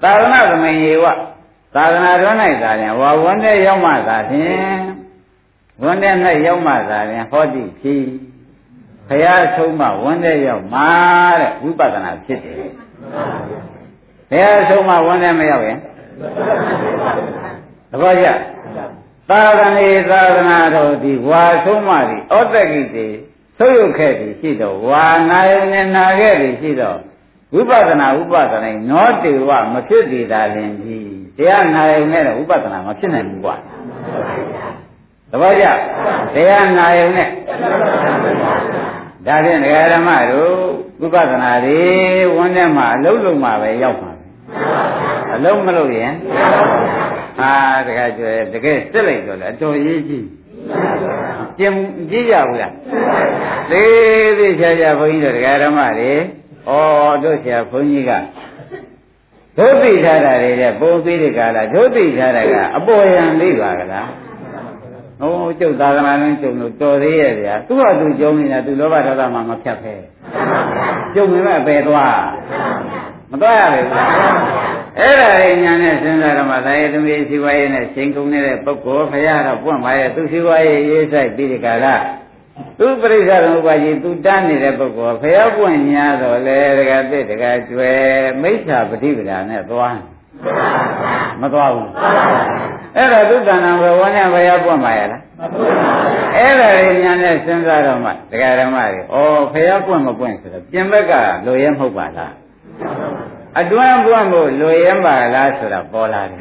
[0.02, 0.72] သာသနာသမေ
[1.02, 1.04] ဝ
[1.74, 5.07] သာသနာတော်၌သာရင်ဝါဝန်းတဲ့ရောက်မှသာဖြင့်
[5.82, 6.14] ဝန်းတဲ့၌
[6.46, 8.04] ရောက်မှသာရင်ဟောတိဖြစ်
[9.08, 10.82] ဘုရားဆုံးမဝန်းတဲ့ရောက်မှ
[11.40, 12.56] တဲ့ဝိပဿနာဖြစ်တယ်
[14.30, 15.78] ဘုရားဆုံးမဝန်းတဲ့မရောက်ရင်
[17.90, 18.26] သဘောကျ
[19.30, 23.06] သာသနေသာသနာတော်ဒီဝါဆုံးမဒီဩတ္တကိတိ
[23.58, 26.98] သုတ်ရုပ်ခဲ့သည်ရှိတော့ဝါနာယနဲ့နာခဲ့သည်ရှိတော့
[27.54, 33.56] ဝိပဿနာဥပဒနာနောတေဝမဖြစ်သေးတာလင်ကြီးတရားနာယနဲ့တော့ဥပဒနာမဖြစ်နိုင်ဘူးကွာ
[35.30, 35.66] သဘောကျ
[36.34, 37.28] တရားနာယနဲ့
[39.26, 40.54] ဒါဖြင့်ဒကာဓမ္မတို့
[41.00, 41.80] ဝိပဿနာတွေ
[42.36, 44.30] ဝန်းထဲမှာအလုံးလုံးမှာပဲရောက်ပါမယ်
[45.34, 46.12] အလုံးမလို့ရင်
[47.38, 47.52] ဟာ
[47.86, 50.26] တကယ်ကျွဲတကယ်စစ်လိုက်တော့လေအတော်ရေးကြည့်
[51.58, 51.74] ကျင်
[52.10, 52.74] ကြည့်ကြဘူးလား
[53.70, 56.70] သေးသေးချာချာဘုန်းကြီးတို့ဒကာဓမ္မတွေဩ
[57.24, 58.12] တို့ဆရာဘုန်းကြီးက
[59.56, 64.08] ဒုသိထားတာတွေတဲ့ပုံပြီးဒီကလာဒုသိထားတာကအပေါ်ယံသိပါကလား
[65.20, 69.94] ဟိုကျုပ်သာသနာ့လုံးကျုံလို့တော်သေးရဲ့ဗျာသူ့ဟာသူကျုံနေတာသူလောဘဒေါသမှမဖြတ်ဖဲ
[71.14, 72.18] ကျုံနေမဲ့ပဲသွား
[73.30, 73.86] မသွားရဘူး
[74.98, 81.94] အဲ့ဒါရညာနဲ့စဉ်းစားတော့မှသာယသမီးစီဝါရေးနဲ့ရှင်ကုန်နေတဲ့ပုဂ္ဂိုလ်ဖရာတော့ပွင့်ပါရဲ့သူစီဝါရေးရေးဆိုင်ပြီးဒီကလာ
[82.78, 88.00] သူပရိစ္ဆေသမုပ္ပါကြီးသူတန်းနေတဲ့ပုဂ္ဂိုလ်ဖရာပွင့်ညာတော့လေတကတိတကကျွယ်
[88.42, 89.96] မိစ္ဆာပฏิပဒါနဲ့သွား
[91.40, 91.88] မသွားဘူး
[92.96, 95.22] အဲ့ဒါသူတဏ္ဍာဘဝနဲ့ဘယ်ရောက်ပွင့်ပါရလား
[96.36, 101.12] အဲ့ဒါရညာနဲ့စဉ်းစားတော့မှတရားဓမ္မတွေဩဖရာပွင့်မပွင့်ဆိုတော့ပြင်ဘက်က
[101.46, 102.34] လိုရဲမဟုတ်ပါလား
[103.60, 106.40] အတွင်းပွင့်ဖို့လိုရဲပါလားဆိုတာပေါ်လာတယ်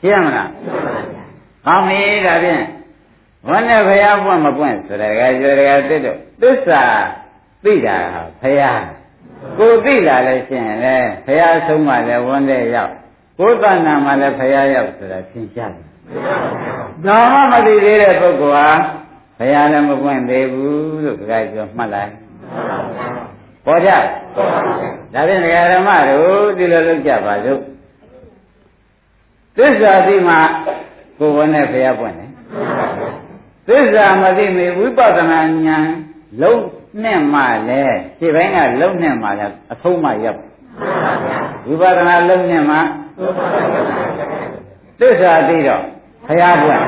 [0.00, 0.50] ရှင်းမလား
[1.66, 2.64] ဟောင်းပြီဒါဖြင့်
[3.48, 6.82] ဝန်းနဲ့ဖရာပွင့်မပွင့်ဆိုတာကကြွယ်ကတစ်တော့သစ္စာ
[7.64, 7.98] သိတာ
[8.42, 8.72] ဖရာ
[9.58, 10.96] ကိုသိလာလဲရှင်းလဲ
[11.26, 12.94] ဖရာဆုံးမှလည်းဝန်းတဲ့ရောက်
[13.38, 15.84] ကိုယ်တဏ္ဍာမှာလည်းဖရာရောက်ဆိုတာသင်ရှားတယ်
[17.06, 18.68] ဒါမှမသိသေးတဲ့ပုဂ္ဂိုလ်ဟာ
[19.38, 22.12] ဘုရားလည်းမပွင့်သေးဘူးလို့ကြိုက်ပြောမှတ်လိုက်
[23.64, 27.60] ပေါ်ကြဒါဖြင့်ဒကာဓမ္မတို့ဒီလိုလုပ်ကြပါစို့
[29.56, 30.34] သစ္စာသိမှ
[31.18, 32.30] ကိုယ်ဝနဲ့ဘုရားပွင့်တယ်
[33.68, 35.88] သစ္စာမသိမီဝိပဿနာဉာဏ်
[36.42, 36.64] လုံး
[37.02, 40.40] နဲ့မှလည်းဒီဘက်ကလုံးနဲ့မှလည်းအဆုံးမှရောက်
[41.66, 42.76] ဝိပဿနာလုံးနဲ့မှ
[45.00, 45.82] သစ္စာသိတော့
[46.26, 46.82] ဘုရားပွင့်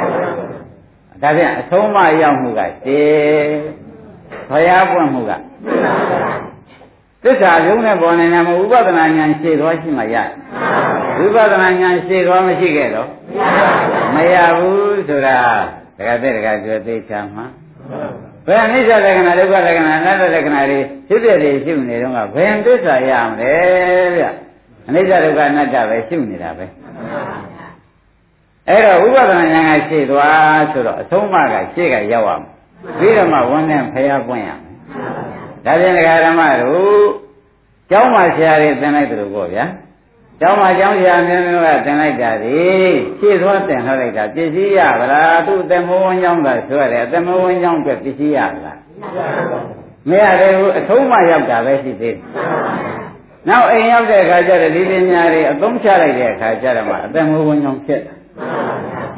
[1.23, 2.99] ဒါပြန်အဆုံးမရောက်မှုကတေ
[4.50, 5.32] ဘုရားပွင့်မှုက
[7.23, 10.16] သစ္စာရုံးနဲ့ပေါ်နေတာမဟုတ်ဥပဒနာဉာဏ်ရှေ့သွားရှိမှရ
[11.18, 13.08] ဝိပဿနာဉာဏ်ရှေ့သွားမရှိခဲ့တော့
[14.14, 15.38] မရဘူးဆိုတာ
[15.98, 17.46] တခါတည်းတခါပြောသေးချာမှာ
[18.46, 23.55] ဘယ်အနိစ္စလက္ခဏာဒုက္ခလက္ခဏာအနတ္တလက္ခဏာတွေဖြစ်တဲ့တွေရှိနေတော့ကဘယ်သစ္စာရမလဲ
[24.16, 24.24] ဗျ
[24.88, 26.66] အနိစ္စဒုက္ခအနတ္တပဲရှိနေတာပဲ
[28.68, 32.59] အဲ့တော့ဥပဒနာဉာဏ်ကရှေ့သွားဆိုတော့အဆုံးအမကရှေ့ကရောက်ရမယ်
[32.98, 34.72] ပြီးတော့မှဝန်းနဲ့ဖျားပွင့်ရမယ်
[35.64, 37.07] ဒါပြန်ဒကာဓမ္မတို့
[37.90, 39.64] ကျောင်းမှာဆရာတွေသင်လိုက်တယ်လို့ပေါ့ဗျာ
[40.40, 42.61] ကျောင်းမှာကျောင်းဆရာမျိုးမျိုးကသင်လိုက်တာဒီ
[43.18, 48.79] ရှေ့သွားသင်ထားလိုက်တာပစ္စည်းရပါလားသူ့အတမောဝန်းကျောင်းကဆိုရတယ်အတမောဝန်းကျောင်းအတွက်ပစ္စည်းရပါလား
[50.09, 52.88] မရသေးဘူးအထုံးမှရောက်တာပဲရှိသေးတယ်
[53.48, 58.18] နောက်အိမ်ရောက်တဲ့အခါကျတော့ဒီပညာတွေအသုံးချလိုက်တဲ့အခါကျတော့မှအတမောဝန်းကျောင်းဖြစ်တယ်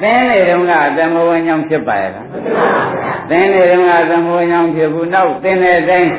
[0.02, 2.26] သင်နေတုန်းကအတမဝဉ္ဇောင်းဖြစ်ပါရဲ့လား
[3.30, 6.10] သင်နေတုန်းကအတမဝဉ္ဇောင်းဖြစ်ဘူးနောက်သင်တဲ့အတိုင်း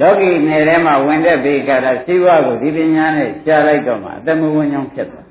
[0.00, 5.26] လောကီနယ်ထဲမှာဝင်တဲ့ဘေကတာစိဝါကိုဒီပညာနဲ့ရှားလိုက်တော့မှအတမဝဉ္ဇောင်းဖြစ်သွား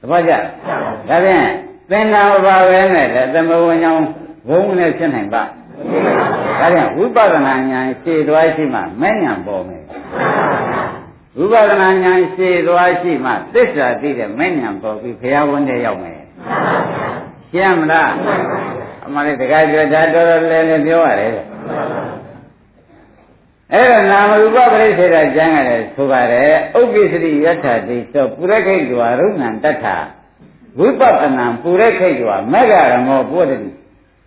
[0.00, 1.46] သဘောကျဒါဖြင့်
[1.90, 4.04] သင်္နာဘာပဲနဲ့လည်းအတမဝဉ္ဇောင်း
[4.48, 9.82] ဘုံနဲ့ဖြစ်နိုင်ပါဒါဖြင့်ဝိပဿနာဉာဏ်ရှည်သွားရှိမှမဲ့ဉာဏ်ပေါ်မယ်
[11.36, 16.20] ဝိပဿနာဉာဏ်ရှည်သွားရှိမှသစ္စာသိတဲ့မဲ့ဉာဏ်ပေါ်ပြီးဘုရားဝန်ထဲရောက်မယ်
[17.50, 18.12] ရှင်းမလား
[19.06, 21.32] အမှန်လေးတခါပြောဒါတော်တော်လည်းလည်းပြောရတယ်
[23.72, 29.84] အဲ့တော့နာမရူပပရိစ္ဆေဒကျမ်းကလည်းဆိုပါတယ်ဥပ္ပိစရိယထာတိသောပုရခိတ်တွာရုဏံတထ
[30.78, 33.56] ဝိပဿနာပုရခိတ်တွာမေဃရမောပုဒ္တိ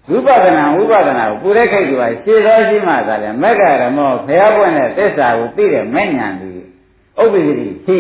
[0.10, 6.55] ဝိပဿနာဝိပဿနာကိုပုရခိတ်တွာရှင်းတော်ရှိမှသာလေမေဃရမောဖျားပွင့်တဲ့သစ္စာကိုသိတဲ့မဲ့ညာသူ
[7.22, 8.00] ဥပ္ပိစရိရှိ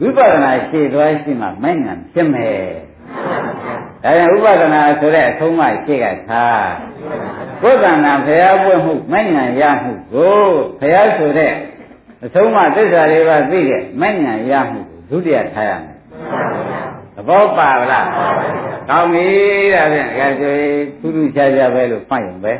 [0.00, 2.58] ဝိပဿနာရှင်းတော်ရှိမှမဲ့ညာဖြစ်မယ်
[4.04, 6.66] ဒါကြောင့်ဥပဒနာဆိုတဲ့အဆုံးမှရှိကထား
[7.62, 10.38] ကိုယ်တဏ္ဍာဖျားပွင့်မှုမဉ္ဇဏ်ရမှုကို
[10.80, 11.52] ဖျားဆိုတဲ့
[12.24, 15.96] အဆုံးမှသစ္စာလေးပါးသိတဲ့မဉ္ဇဏ်ရမှုကိုဒုတိယထားရမယ်
[17.16, 18.08] သဘောပါလား
[18.88, 19.26] ကောင်းပြီ
[19.74, 22.52] ဒါဖြင့်အဲဆိုရင်ထူးထူးခြားခြားပဲလို့မှတ်ရင်ပဲ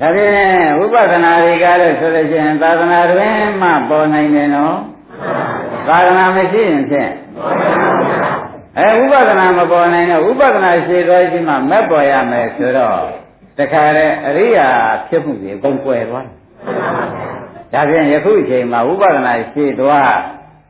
[0.00, 0.32] ဒါဖြင့်
[0.78, 4.76] ဝိပဿနာတွေကလည်းဆိုလို့ရှိရင်သာသနာတွင်မှပေါ်နိုင်တယ်နော်
[5.88, 7.12] သာသနာမရှိရင်ဖြင့်
[8.78, 13.00] အဲဝိပဿနာမပေါ်နိုင်တော့ဝိပဿနာရှည်သွားရှိမှမက်ပေါ်ရမယ်ဆိုတော့
[13.58, 14.68] တခါတည်းအရိယာ
[15.08, 16.38] ဖြစ်မှုတွေအကုန်ကွယ်သွားတယ်
[17.72, 20.14] ဒါဖြင့်ယခုအချိန်မှာဝိပဿနာရှည်သွား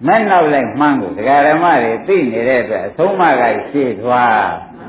[0.06, 4.42] မဲ့နောက်လိုက်မှန်းကိုဒကာရမတွေသိနေတဲ့အတွက်အဆုံးမကရှည်သွား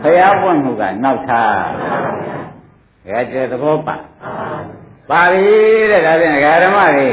[0.03, 1.59] ဖျားပွင့်မှုကနောက်ထား
[3.09, 3.95] ဒါကြသဘောပါ
[5.09, 5.55] ပါပြီ
[5.91, 7.09] တဲ့ဒါဖြင့်ဒကာရမတွေ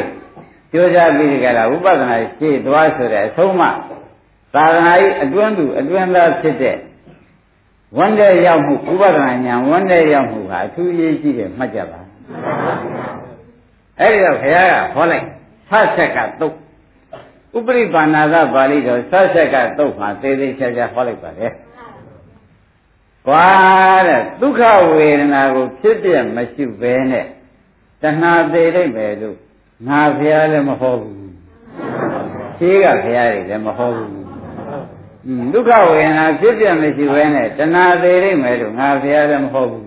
[0.72, 3.62] ကြိုးစားပြီးကြလားဝိပဿနာရှေ့သွားဆိုတဲ့အဆုံးမ
[4.54, 6.76] သာသနာ့အတွင်းသူအတွင်းသားဖြစ်တဲ့
[7.96, 12.00] ဝန်းတဲ့ရောက်မှုဥပဒနာညာဝန်းတဲ့ရောက်မှုဟာအထူးအရေးကြီးတယ်မှတ်ကြပါ
[14.00, 15.26] အဲ့ဒီတော့ဘုရားကဟောလိုက်
[15.68, 16.54] ဆဆက်ကတုတ်
[17.56, 21.40] ဥပရိပါဏာသပါဠိတော်ဆဆက်ကတုတ်မှာသေသေးချာချာဟောလိုက်ပါတ
[23.26, 23.48] ယ်ကွာ
[24.08, 24.62] တဲ့ဒုက္ခ
[24.96, 27.26] ဝေဒနာကိုဖြစ်ပြမရှိဘဲနဲ့
[28.02, 29.36] တဏှာသေးလိုက်ပဲလို့
[29.86, 31.30] ငါဘုရားလည်းမဟောဘူး
[32.58, 34.10] ရှိကဘုရားတွေလည်းမဟောဘူး
[35.52, 39.86] ဒုက္ခဝေဒနာဖြစ်ပြမရှိဘဲနဲ့တဏှာသေးလိုက်မယ်လို့ငါဘုရားလည်းမဟောဘူး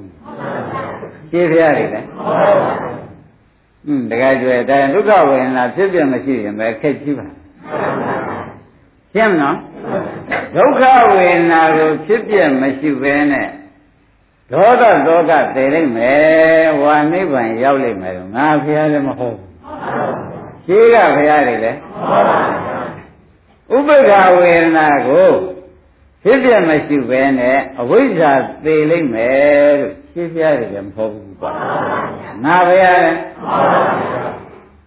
[1.31, 2.07] ရှိဘုရားတွေလည်း
[3.85, 7.27] อืมတကယ်ကြွယ်တဲ့ဒုက္ခဝေဒနာဖြစ်ပြမရှိရင်ပဲခက်ကြည့်ပါ
[9.13, 9.57] ရှင်းမနော်
[10.55, 10.81] ဒုက္ခ
[11.15, 13.47] ဝေဒနာကိုဖြစ်ပြမရှိဘဲနဲ့
[14.51, 19.49] ဒေါသဒေါကတည်လိုက်မယ်ဝါနိဗ္ဗာန်ရောက်လိမ့်မယ်ငါဘုရားလည်းမဟုတ်ဘူး
[20.65, 21.77] ရှိကဘုရားတွေလည်း
[23.75, 25.29] ဥပ္ပခာဝေဒနာကို
[26.23, 28.31] ဖြစ်ပြမရှိဘဲနဲ့အဝိဇ္ဇာ
[28.65, 31.53] သေလိမ့်မယ်လို့ရှင်းပြရတယ်လည်းမဟုတ်ဘူးကွာ
[32.43, 33.19] ငါဘုရားလည်း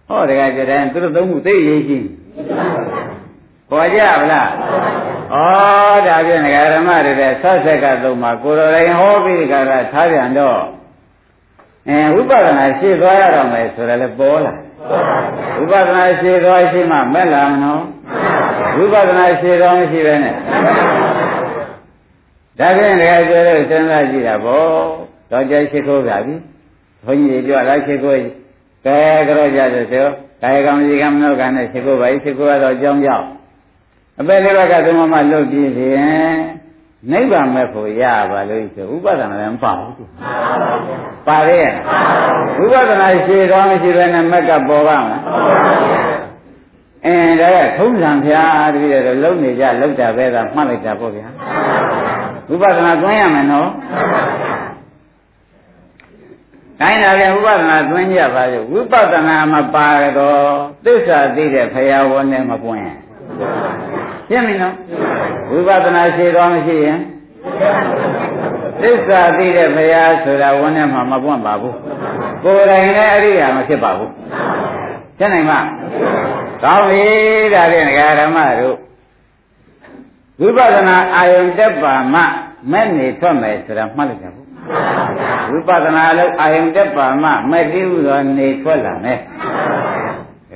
[0.07, 1.97] ဟောတကယ်ကြတဲ့သူတို့သုံးခုသိရေးရှိ
[3.73, 4.49] ပေါ်ကြဗလား
[5.33, 10.59] ဩဒါဖြင့်ငဃရမတွေတဲ့ဆက်ဆက်ကသုံးမှာကိုယ်တော်တိုင်ဟောပြီးကြတာထားပြန်တော့
[11.89, 14.53] အဲဝိပဿနာရှေ့သွားရတော့မယ်ဆိုရလဲပေါ်လာ
[15.57, 17.83] ဝိပဿနာရှေ့သွားရှိမှမဲ့လာမနော်
[18.77, 20.35] ဝိပဿနာရှေ့သွားမရှိပဲနဲ့
[22.59, 24.65] ဒါဖြင့်ငဃကျွဲလို့စဉ်းစားကြည့်တာဗော
[25.31, 26.35] တော့ကြိုက်ရှိခိုးပါပြီ
[27.05, 28.19] ဘုန်းကြီးပြောလိုက်ရှိခိုး
[28.85, 30.05] ကဲကြောကြတယ်ဆို
[30.41, 33.25] ကာယကံဒီကံမနောကံနဲ့ရှိခိုးပါရှိခိုးရတော့အကြောင်းကြောင့်
[34.19, 36.37] အပေလေးဘက်ကသုံးမလွတ်ပြီးရင်
[37.11, 40.09] နိဗ္ဗာန်မဲ့ဖို့ရပါလို့ဆိုဥပဒနာလည်းမပါဘူး
[41.27, 41.67] ပါရဲ့
[42.63, 45.21] ဥပဒနာရှိတော်မရှိဘဲနဲ့မက်ကပေါ်ပါမလား
[47.05, 51.27] အင်းဒါကထုံးစံဖျားတပည့်တော်လုံနေကြလုံတာပဲသာမှတ်လိုက်တာပေါ့ဗျာ
[52.53, 53.69] ဥပဒနာသွင်းရမယ်နော်
[56.79, 60.41] တိုင်းတာလည်းဥပဒနာသွင်းကြပါလေဝိပဿနာမပါတော့
[60.85, 62.85] သစ္စာသိတဲ့ဖရာဝန်နဲ့မပွင့်
[64.29, 64.75] ရှင်းပြီနော်
[65.49, 66.99] ဝိပဿနာရှိတော်မရှိရင်
[68.81, 71.77] သစ္စာသိတဲ့ဘုရားဆိုတာဝန်ထဲမှာမပွင့်ပါဘူး
[72.43, 74.11] ကိုယ်တိုင်လည်းအရိယာမဖြစ်ပါဘူး
[75.17, 75.53] ရှင်းနိုင်မ
[76.63, 77.03] ကောင်းပြီ
[77.53, 77.85] ဒါဖြင့်
[78.19, 78.77] ဓမ္မတို့
[80.41, 82.21] ဝိပဿနာအာယုန်တက်ပါမှ
[82.71, 84.47] မဲ့နေထွက်မယ်ဆိုတာမှတ်လိုက်ကြဘူး
[85.51, 89.19] ဝိပဿနာလို့အာယုန်တက်ပါမှမဲ့တိဟုသောနေထွက်လာမယ်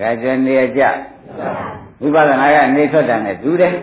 [0.02, 0.82] ဒါကြနေကြ
[2.02, 3.74] ဝိပဿနာကနေထွက်တာနဲ့တူတယ်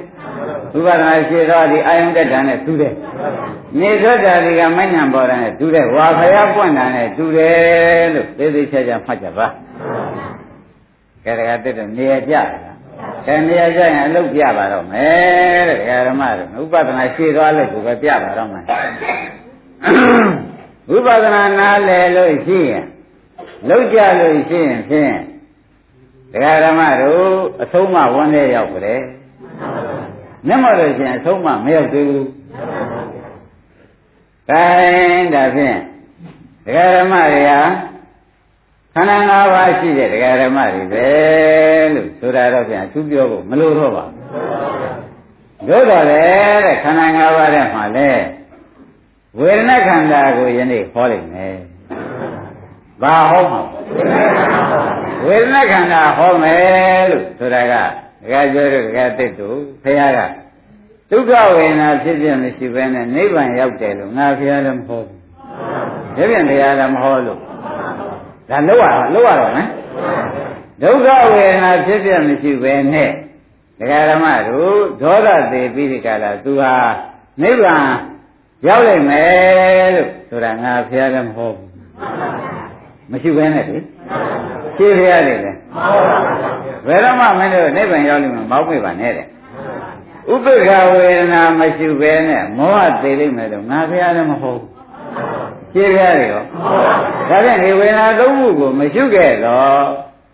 [0.73, 2.95] ဝိပဿနာရှိတော့ဒီအာယုန်တက်တာနဲ့တူတယ်
[3.81, 9.47] နေထွက်တာဒီကမညံပေါ်တာနဲ့တူတယ်ဝါဖယားပွင့်တာနဲ့တူတယ်လို့သေသေးချာချာမှတ်ကြပါ
[11.25, 12.49] ကဲဒါကတက်တော့နေရကြလား
[13.27, 18.65] ကဲနေရကြရင်အလုပ်ပြပါတော့မယ်တဲ့ဓမ္မတို့ဥပဒနာရှိသွားလို့ကိုပဲပြပါတော့မယ်
[20.91, 22.85] ဝိပဿနာနားလည်လို့ရှိရင်
[23.69, 25.15] လောက်ကြလို့ရှိရင်ဖြင့်
[26.35, 27.29] တရားဓမ္မတို့
[27.63, 29.01] အဆုံးမဝန်းထဲရောက်ကြတယ်
[30.47, 32.29] မျက်မှောက်လို့ရှိရင်အဆုံးမမရောက်သေးဘူး
[34.49, 35.79] ခိုင်းဒါဖြင့်
[36.65, 37.61] တရားဓမ္မတွေဟာ
[38.95, 41.09] ခန္ဓာ၅ပါးရှိတဲ့တရားဓမ္မတွေပဲ
[41.95, 46.23] လို့ဆိုတာတော့ပြန်သူပြောဖို့မလိုတော့ပါဘူးတို့တော့လေ
[46.65, 48.11] တဲ့ခန္ဓာ၅ပါးထဲမှာလေ
[49.39, 51.57] ဝေဒနာခန္ဓာကိုယနေ့ဟောလိုက်မယ်
[53.03, 53.61] ဘာဟောမှာ
[55.27, 57.75] ဝေဒနာခန္ဓာဟောမယ်လို့ဆိုတာက
[58.23, 60.21] ဒကာကျော်တို့ဒကာတစ်တို့ဖခင်က
[61.11, 65.21] ဒုက္ခဝေဒနာဖြစ်ဖြစ်မရှိဘဲနဲ့နိဗ္ဗာန်ရောက်တယ်လို့ငါဖခင်လည်းမဟောဘူး
[66.17, 67.39] ဒါပြန်တရားလည်းမဟောလို့
[68.49, 69.69] ဒါလောက်ရလောက်ရတော့မယ်
[70.83, 73.11] ဒုက္ခဝေဒနာဖြစ်ဖြစ်မရှိဘဲနဲ့
[73.79, 76.75] ဒကာဓမ္မတို့ဒေါသသေးပြီးဒီကလာသူဟာ
[77.43, 77.87] နိဗ္ဗာန်
[78.67, 81.69] ရောက်လိမ့်မယ်လို့ဆိုတာငါဖခင်လည်းမဟောဘူး
[83.11, 83.79] မရှိဘဲနဲ့လေ
[84.77, 85.57] ရှင်းပြရနေတယ်
[86.87, 89.27] ဘယ်တော့မှမင်းတို့နိဗ္ဗာန်ရောက်လိမ့်မယ်မောက်ပြပါနဲ့တဲ့
[90.33, 94.61] ဥပ္ပခဝေဒနာမရှိဘဲနဲ့မောဟသေးလိမ့်မယ်တော့ငါဘုရားလည်းမဟုတ်
[95.73, 96.43] ရှင်းပြရတယ်ရော
[97.29, 99.85] ဒါဖြင့်ဒီဝေဒနာသုံးခုကိုမရှိခဲ့တော့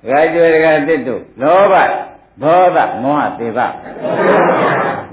[0.08, 1.74] ဂါကျွေကတစ်တို့လောဘ
[2.42, 3.66] ဒေါသမောဟသေးပါ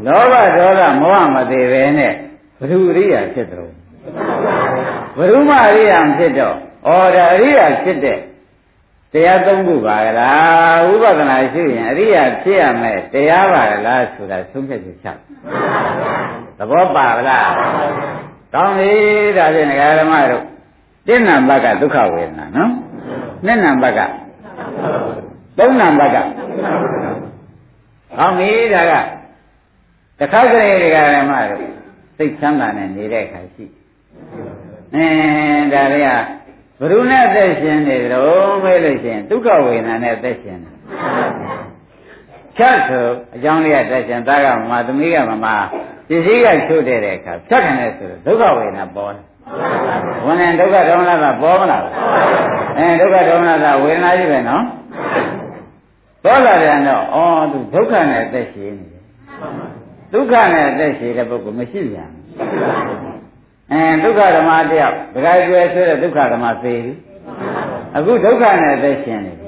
[0.06, 2.14] လောဘဒေါသမောဟမသေးဘဲနဲ့
[2.60, 3.70] ဘဒုရိယာဖြစ်တယ်
[5.18, 6.56] ဘဒုမရိယာဖြစ်တော့
[6.88, 8.18] ဩဒါရိယာဖြစ်တဲ့
[9.18, 15.08] တရားသုံးခုပါကလားဥပဒနာရှိရင်အရိယာဖြစ်ရမယ်တရားပါကလားဆိုတာသုံးဖြတ်ချက်ချ
[16.58, 17.50] သဘောပါကလား
[18.54, 18.92] ကောင်းပြီ
[19.38, 20.44] ဒါဖြင့်ဓမ္မတို့
[21.08, 22.72] တိဏ္ဏဘကဒုက္ခဝေဒနာနော်
[23.46, 24.00] နှစ်နံဘက
[25.58, 26.24] သုံးနံဘကကော
[28.28, 28.94] င်းပြီဒါက
[30.20, 31.64] တခါကလေးဓမ္မတို့
[32.18, 33.66] စိတ်ချမ်းသာနဲ့နေတဲ့အခါရှိ
[34.96, 36.37] အင်းဒါတွေက
[36.80, 40.74] ဘ누구နဲ့အသက်ရှင်နေကြတော့မေးလို့ရှိရင်ဒုက္ခဝေဒနာနဲ့အသက်ရှင်တယ်
[42.58, 49.24] ဖြတ်ဆိုအကြောင်းလေးကသက်ရှင်သားကမမသမီးကမမပစ္စည်းကချုပ်တဲ့အခါဖြတ်ခံတယ်ဆိုတော့ဒုက္ခဝေဒနာပေါ်တယ်
[50.26, 51.84] ဝန်နဲ့ဒုက္ခဒေါမနတာပေါ်မလား
[52.78, 54.64] အဲဒုက္ခဒေါမနတာဝေဒနာကြီးပဲနော်
[56.24, 57.18] ပေါ်လာပြန်တော့ဩ
[57.52, 59.04] သူဒုက္ခနဲ့အသက်ရှင်နေတယ်
[60.14, 62.10] ဒုက္ခနဲ့အသက်ရှင်တဲ့ပုဂ္ဂိုလ်မရှိပြန်
[63.72, 66.94] အဲဒုက္ခဓမ္မတယောက်ဒကာကျွဲဆွဲတဲ့ဒုက္ခဓမ္မသေပြီ
[67.96, 69.48] အခုဒုက္ခနဲ့အသက်ရှင်နေတယ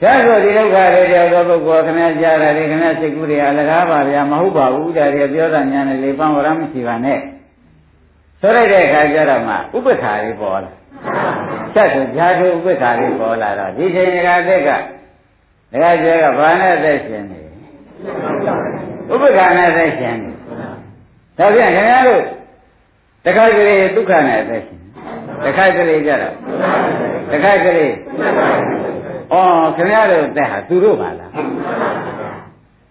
[0.00, 7.18] ကျဆိုဒီဒုက္ခတွေတယောက်သောပုဂ္ဂိုလ်ခင်ဗျားကြားတာတွေခင်ဗျားစိတ်ကူးတွေအလကားပါဗျာမဟုတ်ပါဘူးဒါတွေပြောတာညာနဲ့လေပန်းဝရမရှိပါနဲ့
[8.40, 10.72] ဆိုလိုက်တဲ့အခါကျတော့မှဥပ္ပခါလေးပေါ်လာ
[11.74, 14.70] ချက်ဆိုဈာတုဥပ္ပခါလေးပေါ်လာတော့ဒီချိန်ကတက်က
[15.72, 17.40] ဒကာကျွဲကဘာနဲ့အသက်ရှင်နေ
[19.12, 20.30] ဥပ္ပခါနဲ့အသက်ရှင်နေ
[21.38, 22.22] ဒါပြန်ခင်ဗျားတို့
[23.24, 24.78] တခါကလေးဒုက္ခနဲ့အသက်ရှင်
[25.44, 26.34] တခါကလေးကြတော့
[27.32, 27.92] တခါကလေး
[29.32, 29.34] ဩ
[29.76, 31.30] ခင်ဗျားတို့သက်ဟာသူတို့ပါလား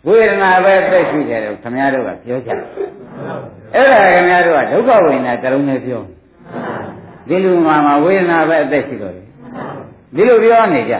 [0.08, 6.02] ဝေဒနာပဲသက်ရှိတယ်လို့ခင်ဗျားတို့ကပြောကြအဲ့ဒါခင်ဗျားတို့ကဒုက္ခဝေဒနာတလုံးနဲ့ပြော
[7.28, 9.26] ဒီလူမှာမှာဝေဒနာပဲအသက်ရှိတော့တယ်
[10.16, 10.94] ဒီလိုပြောနေကြ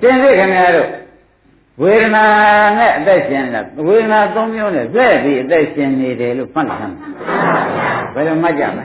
[0.00, 0.88] တင်စစ်ခင်ဗျားတို့
[1.82, 2.24] ဝေဒနာ
[2.78, 6.92] နဲ့အသက်ရှင်တာဝေဒနာသုံးမျိုးနဲ့ဇက်ပြီးအသက်ရှင်နေတယ်လို့မှတ်ထား
[8.14, 8.84] ဘယ်လိုမှတ်ကြမလဲ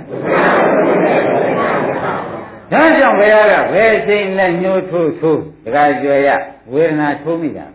[2.72, 6.30] ဒါကြောင့်ဘုရားကဘယ်ချိန်နဲ့ညှိုးထိုးထိုးတခါကြွယ်ရ
[6.74, 7.66] ဝေဒနာထိုးမိတာ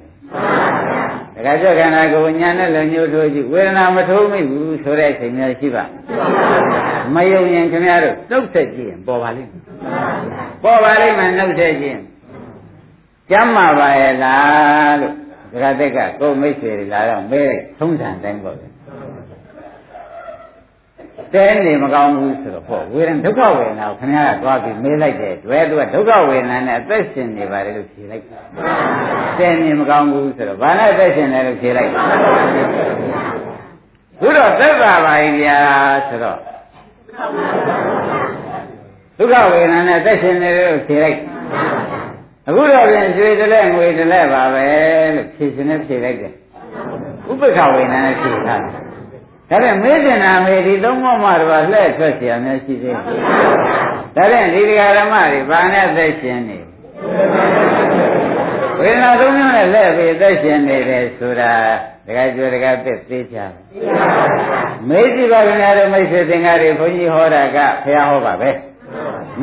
[1.35, 5.85] ပဲတခါကြွခန္ဓာကိုယ်ညာနဲ့လည်းညှိုးထိုးကြည့်ဝေဒနာမထိုးမိဘူးဆိုတဲ့အချိန်မျိုးရှိပါ
[7.15, 9.63] မယုံရင်ခင်ဗျားတို့နှုတ်ဆက်ကြည့်ရင်ပေါ်ပါလိမ့်မယ်
[10.65, 12.03] ပေါ်ပါလိမ့်မယ်နှုတ်ဆက်ကြည့်ရင်
[13.31, 15.15] ကျမ်းမာပါရဲ့လားလို့
[15.53, 17.43] ဒကာတက်ကကိုမိတ်ဆွေတွေလာတော့မဲ
[17.79, 18.70] ထုံးစံတိုင်းပေါ့
[21.35, 28.25] တဲနေမကောင်းဘူးဆိုတော့ဟောဝေဒနာဒုက္ခဝေဒနာကိုခင်ဗျားကသွားပြီးမေးလိုက်တဲ့တွေ့သူကဒုက္ခဝေဒနာနဲ့အသက်ရှင်နေပါတယ်လို့ဖြေလိုက်
[29.39, 31.91] တဲနေမကောင်းဘူးဆိုတော့ဘာနဲ့အသက်ရှင်တယ်လို့ဖြေလိုက်
[34.21, 35.57] ဘုတော့သက်သာပါရဲ့ဗျာ
[36.09, 36.39] ဆိုတော့
[39.19, 41.19] ဒုက္ခဝေဒနာနဲ့အသက်ရှင်နေတယ်လို့ဖြေလိုက်
[42.49, 44.67] အခုတော့ပြင်ရွှေတလဲငွေတလဲပါပဲ
[45.15, 46.33] လို့ဖြေရှင်နဲ့ဖြေလိုက်တယ်
[47.31, 48.90] ဥပ္ပခဝေဒနာနဲ့ဖြေထားတယ်
[49.50, 53.00] ဒါပြန်မေးတင်တာမေးဒီသုံးမောမှတော့လှည့်ထွက်เสียများရှိသေးတယ်။
[54.16, 56.58] ဒါပြန်ဒီဒကာဓမ္မတွေဘာနဲ့သက်ရှင်နေ
[58.80, 61.54] ဝေဒနာသုံးမျိုးနဲ့လှည့်ပြီးသက်ရှင်နေတယ်ဆိုတာ
[62.08, 63.46] ဒကာကျွဲဒကာပစ်သေးချာ
[64.90, 68.50] မေးကြည့်ပါခင်ဗျားတို့မိတ်ဆွေသင်္ကားတွေဘုန်းကြီးဟောတာကဖះဟောပါပဲ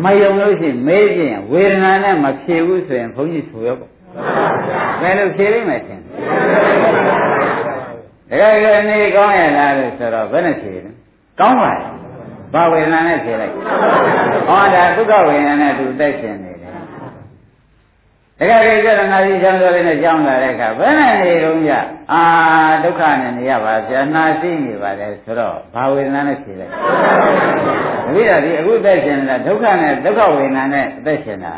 [0.02, 3.90] မယုံလို့ရှိရင်မေးခြင်းဝေဒနာနဲ့မဖြေဘူးဆိုရင်ဘုန်းကြီးဆိုရောပေါ့
[5.00, 6.00] ဘယ်လိုဖြေလိမ့်မယ်ထင်
[8.29, 10.91] တကယ်ကနေကောင်းရလားလို့ဆိုတော့ဘယ်နဲ့ဖြေလဲ
[11.39, 11.81] ကောင်းပါရဲ့
[12.53, 13.53] ဘာဝေဒနာနဲ့ဖြေလိုက်
[14.47, 16.73] ဟောဒါဒုက္ခဝေဒနာနဲ့သူသက်ရှင်နေတယ်
[18.39, 21.73] တကယ်ကြည့်ကြတော့ငါကြီးချမ်းသာလေးနဲ့ကြောင်းလာတဲ့အခါဘယ်နဲ့နေတော့ကြ
[22.13, 22.23] အာ
[22.83, 26.73] ဒုက္ခနဲ့နေရပါဗျာနာရှိနေပါတယ်ဆိုတော့ဘာဝေဒနာနဲ့ဖြေလိုက်
[28.05, 31.55] တပည့်တော်ဒီအခုသက်ရှင်နေတာဒုက္ခနဲ့ဒုက္ခဝေဒနာနဲ့အသက်ရှင်တာ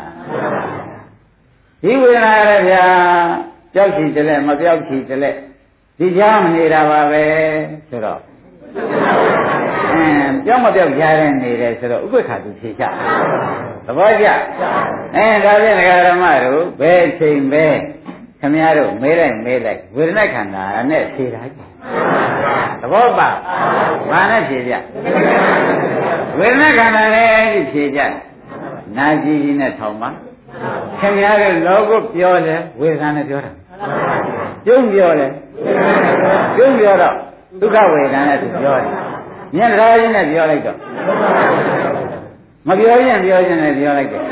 [1.82, 2.84] ဒီဝေဒနာရဗျာ
[3.74, 5.30] ကြောက်ချီတလဲမပြောက်ချီတလဲ
[6.02, 7.24] ဒီကြားမနေတာပါပဲ
[7.88, 8.20] ဆိုတော့
[9.94, 12.82] အင်းကြောက်မပြောက်ကြားနေနေတယ်ဆိုတော့ဥပ္ပခါသူဖြေချ
[13.86, 14.26] သဘောကျ
[15.16, 17.66] အဲဒါဖြင့်ဒကာဓမ္မတို့ဘယ်ချိန်ပဲ
[18.40, 21.60] ခမည်းတော်မေးလိုက်မေးလိုက်ဝေဒနာခန္ဓာနဲ့ဖြေတာကြ
[22.80, 23.28] သဘောပါ
[24.10, 24.72] ဘာနဲ့ဖြေကြ
[26.38, 27.28] ဝေဒနာခန္ဓာနဲ့
[27.72, 28.00] ဖြေကြ
[28.96, 30.08] နာကြည့်ကြီးနဲ့ထောင်ပါ
[31.00, 33.52] ခင်ဗျားတို့လောကပြောတယ်ဝေဒနာနဲ့ပြောတာ
[34.66, 35.30] ကျုံပြောတယ်
[36.56, 37.14] ကျုံပြောတော့
[37.60, 38.88] ဒုက္ခဝေဒနာနဲ့သူပြောတယ်
[39.56, 40.78] မျက်တော်ချင်းနဲ့ပြောလိုက်တော့
[42.66, 44.22] မပြောရင်ပြောရင်လည်းပြောလိုက်တယ်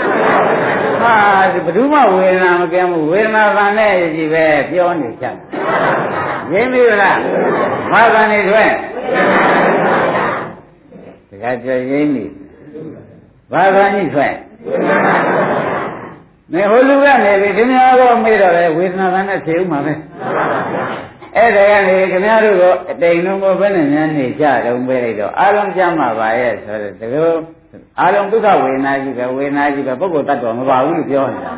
[1.02, 1.14] ဟာ
[1.52, 5.26] ဘယ်သူမှဝေဒနာမကဲဘူးဝေဒနာကနဲ့ကြီးပဲပြောနေကြ
[6.52, 7.18] ရင်းပြီလား
[7.92, 8.70] ဘာကနေတွေ့
[11.28, 12.24] တခါကြရင်းပြီ
[13.52, 14.22] ဘာကကြီးထွ
[16.48, 19.92] က်မေဟိုလူကနေပြီခင်ဗျားတော့မေးတော့လေဝေဒနာကနဲ့ဖြေဥမှာပဲ
[21.36, 27.38] အဲ့ဒါကနေခင်ဗျားတို့ကအတိမ်လုံးကိုဘယ်နဲ့များနေကြတုံးပေးလိုက်တော့အာလုံးကြမှာပါရဲ့ဆိုတော့တကယ်
[28.00, 31.52] အာလုံးဒုက္ခဝေဒနာကြီးပဲဝေဒနာကြီးပဲပုဂ္ဂိုလ်တ attva မပါဘူးလို့ပြောနေတာ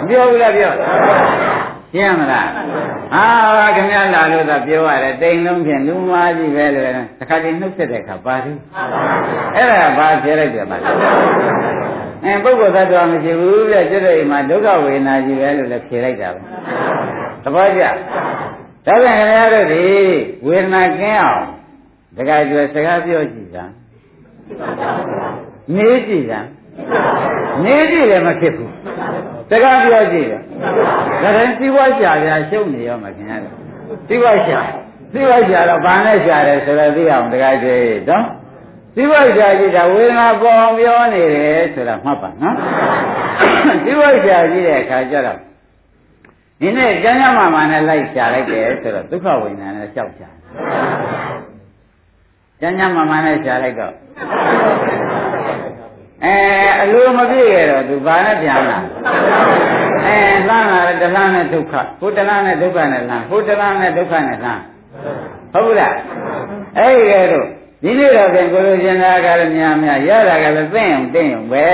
[0.00, 0.72] မပြောဘူးလားပြော
[1.92, 2.48] ရှင်းမလား
[3.56, 6.84] ဟာခင်ဗျားလာလို့သာပြောရတယ်တိမ်လုံးဖြင့်လူမကြီးပဲလို့
[7.18, 8.58] တခါတည်းနှုတ်ဆက်တဲ့အခါပါသေး
[9.56, 11.77] အဲ့ဒါဘာပြောလိုက်တယ်မလား
[12.24, 16.40] အဲပုဂ္ဂိုလ်သတ္တဝါမရှိဘူးတဲ့ကျွတ်တဲ့အိမ်မှာဒုက္ခဝေဒနာကြီးပဲလို့လည်းဖြေလိုက်တာပဲ
[17.42, 17.82] သဘောကျ
[18.86, 19.86] ဒါပြန်ခင်ဗျားတို့ဒီ
[20.46, 21.44] ဝေဒနာကင်းအောင်
[22.16, 23.64] တခါကျွဲစကားပြောကြည့်တာ
[25.76, 26.40] နေကြည့်တာ
[27.64, 28.72] နေကြည့်လည်းမဖြစ်ဘူး
[29.50, 30.42] စကားပြောကြည့်တယ်
[31.22, 33.52] ဒါရင်စီးပွားရှာပြရှုပ်နေရောမခင်ရတယ်
[34.08, 34.60] စီးပွားရှာ
[35.12, 37.76] စီးပွားရှာတော့ဘာနဲ့ရှာတယ်ဆိုတော့သိအောင်တခါကျွဲ
[38.08, 38.24] တော့
[38.94, 42.56] စီးပွားရှာကြည့်တာဝေဒနာပေါ်အောင်ပြောနေတယ်ဆိုတာမှတ်ပါနော်
[43.84, 45.38] စီးပွားရှာကြည့်တဲ့အခါကျတော့
[46.60, 50.28] ဒီနေ့ကျမ်းစာမှာမှနဲ့လိုက်ရှာလိုက်တယ်ဆိုတော့ဒုက္ခဝိညာဉ်နဲ့လျှောက်ရှာ
[52.60, 53.94] ကျမ်းစာမှာမှနဲ့ရှာလိုက်တော့
[56.24, 56.36] အဲ
[56.82, 58.78] အလိုမပြည့်ရတော့သူဘာနဲ့ပြန်လာ
[60.06, 64.62] အဲလှမ်းလာတလားနဲ့ဒုက္ခဟိုတလားနဲ့ဒုက္ခနဲ့လှမ်းဟိုတလားနဲ့ဒုက္ခနဲ့လှမ်း
[65.52, 65.94] ဟုတ်လား
[66.78, 67.48] အဲ့ဒီကဲတော့
[67.82, 71.66] ဒီနေ့တော့ပြန်ကိုလိုချင်တာကလည်းများများရတာကလည်းသိရင်သိရင်ပဲ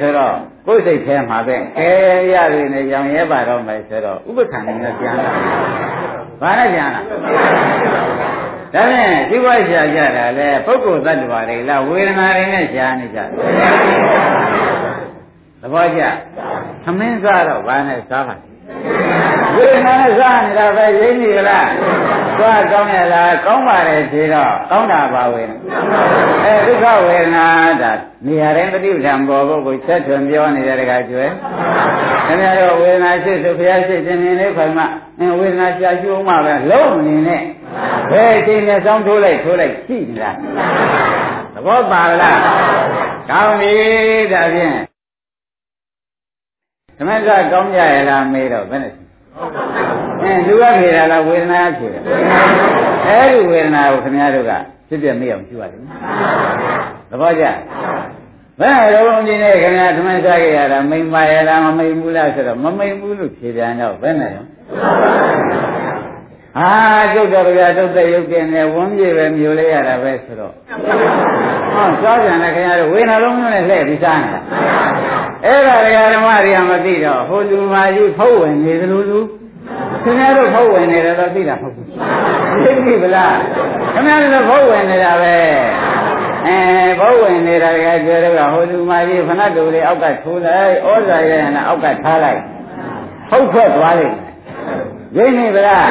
[0.00, 0.36] ဆိုတော့
[0.66, 1.90] ကိုယ်စိတ်ထဲမှာပဲအဲ
[2.32, 5.30] ရရနေရောင်ရဲပါတော့မယ်ဆိုတော့ဥပက္ခဏနဲ့ပြန်လာ
[6.40, 13.28] ဘာနဲ့ပြန်လာဒါဖြင့်ဒီဘဝရှာကြတာလေပုဂ္ဂိုလ်သတ္တဝါတွေလားဝေဒနာတွေနဲ့ရှာနေကြတယ်
[15.60, 16.02] သဘောကျ
[16.84, 18.34] သမင်းစားတော့ဘာနဲ့စားပါ
[19.56, 21.68] ဝေဒနာနဲ့စားနေတာပဲရင်းနေလား
[22.38, 25.56] သွားကောင်းရလားကောင်းပါတယ်ဖြေတော့ကောင်းတာပါဝေဒနာ
[26.44, 27.46] အဲဒုက္ခဝေဒနာ
[27.82, 27.92] ဒါ
[28.26, 31.24] နေရာတိုင်းပฏิပဒံပေါ်ဖို့ကိုဆက်ထွန်ပြောနေတဲ့တခါကျွဲ
[32.26, 34.84] ခင်ဗျားတို့ဝေဒနာရှိသူဘုရားရှိခြင်းနေလေးခွန်မှ
[35.40, 37.42] ဝေဒနာရှာရှိအောင်မှပဲလုံးမနေနဲ့
[38.10, 40.36] ဘယ်အချိန်နဲ့စောင်းထိုးလိုက်ထိုးလိုက်ရှိနေလား
[41.54, 42.38] သဘောပါလား
[43.30, 43.74] ကောင်းပြီ
[44.32, 44.74] ဒါဖြင့်
[46.96, 49.03] သမက်ကကောင်းကြရလားမေးတော့ဘယ်နဲ့
[50.22, 52.00] အဲလူကဖြေတာလားဝေဒနာဖြေတာ
[53.06, 54.52] အဲဒီဝေဒနာကိုခင်ဗျားတို့က
[54.88, 55.86] ဖြစ်ပြမေးအောင်ကြည့်ပါလိမ့်
[57.10, 57.44] သဘောကျ
[58.60, 64.44] ဘယ်တော့ဒီနေ့ခင်ဗျာသမက်စားကြရတာမိန်ပါရလားမမိန်ဘူးလားဆိုတော့မမိန်ဘူးလို့ဖြေပြန်တော့ဘယ်နဲ့ရော
[66.56, 66.70] ဟာ
[67.12, 70.52] ကျုပ်တော်ဗျာတုတ်တဲ့ရုပ်ကင်းနဲ့ဝန်းပြေပဲမျိုးလေးရတာပဲဆိုတော့
[71.74, 74.40] ဟောစားကြတယ်ခင်ဗျားတို့ဝေနာလုံးမျိုးနဲ့လှည့်ပြီးစားနေတာ
[75.44, 79.18] အဲ့ဒါဒကာဓမ္မတွေကမသိတော့ဟိုလူမာကြီးဖုတ်ဝင်နေသလိုလူ
[80.02, 81.86] ခင်ဗျားတို့ဖုတ်ဝင်နေတယ်တော့သိတာမဟုတ်ဘူး
[82.64, 83.36] သိပြီဗလား
[83.94, 85.36] ခင်ဗျားတို့ဖုတ်ဝင်နေတာပဲ
[86.46, 86.56] အဲ
[87.00, 92.40] ဘုတ်ဝင်နေတာကကျေတော့ဟိုလူမာကြီးဖဏတ်တူလေးအောက်ကထိုးလိုက်ဩဇာရဲ့နဲ့အောက်ကထားလိုက်
[93.30, 94.16] ဟုတ်ခွက်သွားလိမ့်
[95.16, 95.88] မယ်ရင်းနေဗလား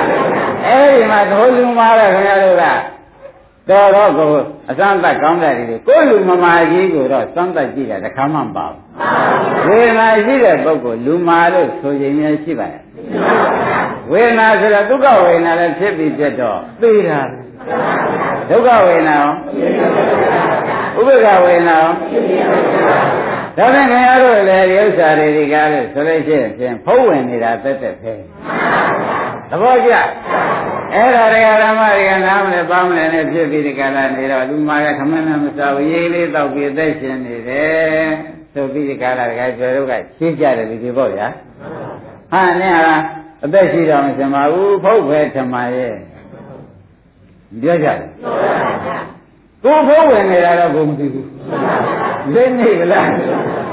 [0.68, 2.64] အဲဒီမှာဟိုလူမာတော့ခင်ဗျားတို့က
[3.70, 4.30] တော်တော့ကို
[4.70, 8.80] အစမ်းသက်ကောင်းတဲ့ဒီကိုလူမမာကြီးကိုတော့စမ်းသက်ကြည့်တာတစ်ခါမှမပါဘူး
[9.68, 12.82] ဝေဒနာရှိတဲ့ပုဂ္ဂိုလ်လူမာလို့ဆိုရင်လည်းရှိပါရဲ့
[14.12, 17.20] ဝေဒနာဆိုတော့ဒုက္ခဝေဒနာလည်းဖြစ်ပြီးပြတ်တော့သိတာ
[18.50, 19.30] ဒုက္ခဝေဒနာရော
[20.98, 21.92] ဥပ္ပခဝေဒနာရော
[23.58, 28.14] ဒါဖြင့်ခင်ဗျားတို့လည်းဒီဥစ္စာတွေဒီကားလို့ဆိုလို့ရှိရင်ဖုံးဝင်နေတာတက်တက်ပဲ
[29.50, 29.94] သဘောကျ
[30.94, 38.08] အဲ့ဒါတွေကဓမ္မတွေကနားမလဲပါမလဲနဲ့ဖြစ်ပြီးဒီကလာနေတော့လူမာကခမနဲ့မစားဘူးရေးလေးတောက်ပြီးအသက်ရှင်နေတယ်
[38.54, 41.28] ဆိုပြီးဒီကလာတွေကကျွယ်တို့ကရှင်းကြတယ်ဒီပေါ့ဗျာ
[42.32, 42.96] ဟာနဲ့ဟာ
[43.46, 45.96] အသက်ရှိတော့မစင်ပါဘူးဖုတ်ပဲထမရဲ့
[47.62, 48.00] ပြောကြတယ်
[49.64, 51.28] ကိုဖုတ်ဝင်နေတာတော့ကိုမသိဘူး
[52.34, 53.12] လက်နေဗလား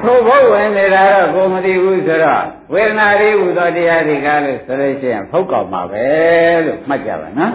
[0.05, 6.05] ကိုဖုတ်ဝင်နေတာတော့ကိုမသိဘူးဆိုတော့ဝေဒနာလေးဟူသောတရားတွေကလို့ဆိုလို့ရှိရင်ဖုတ်ကောက်မှာပဲ
[6.67, 7.53] လို့မှတ်ကြပါနော်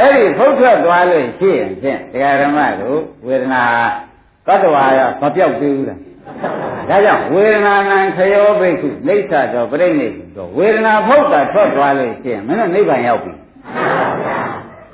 [0.00, 3.62] အဲ့ဒီဖုတ်ထွက်သွားလို့ရှိရင်ဖြင့်တရားဓမ္မတို့ဝေဒနာ
[4.46, 6.00] သတ္တဝါရောမပြောက်သေးဘူးလား
[6.88, 13.32] ဒါကြောင့်ဝေဒနာနံခယောဘိက္ခုလိဋ္ဌတော်ပြိဋိနိတော့ဝေဒနာဖုတ်တာထွက်သွားလို့ရှိရင်မင်းတို့နိဗ္ဗာန်ရောက်ပြီ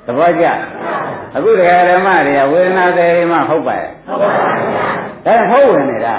[0.05, 0.45] သဘောကျ
[1.35, 3.91] အခုတရားဓမ္မတွေကဝေဒနာတွေမှဟုတ်ပါရဲ့
[5.25, 6.15] ဒါဟုတ်ဝင်နေတာ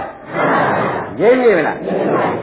[1.20, 1.78] ရင်းပြီမလား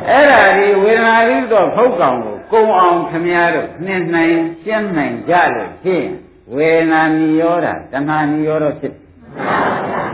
[0.10, 6.08] အဲ့ဒါဒီဝေဒနာကြီးတော့ဖုတ်ကောင်ကိုကုံအောင်ခမည်းတော်နှင်းနိုင်ရှင်းနိုင်ကြလို့ဖြင့်
[6.56, 8.94] ဝေဒနာနိရောဓတဏှာနိရောဓဖြစ်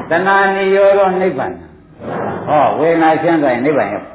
[0.09, 1.53] တဏှာနိရောဓနိဗ္ဗာန်
[2.47, 4.07] ဟောဝေဒနာရှင်းသွားရင်နိဗ္ဗာန်ရောက်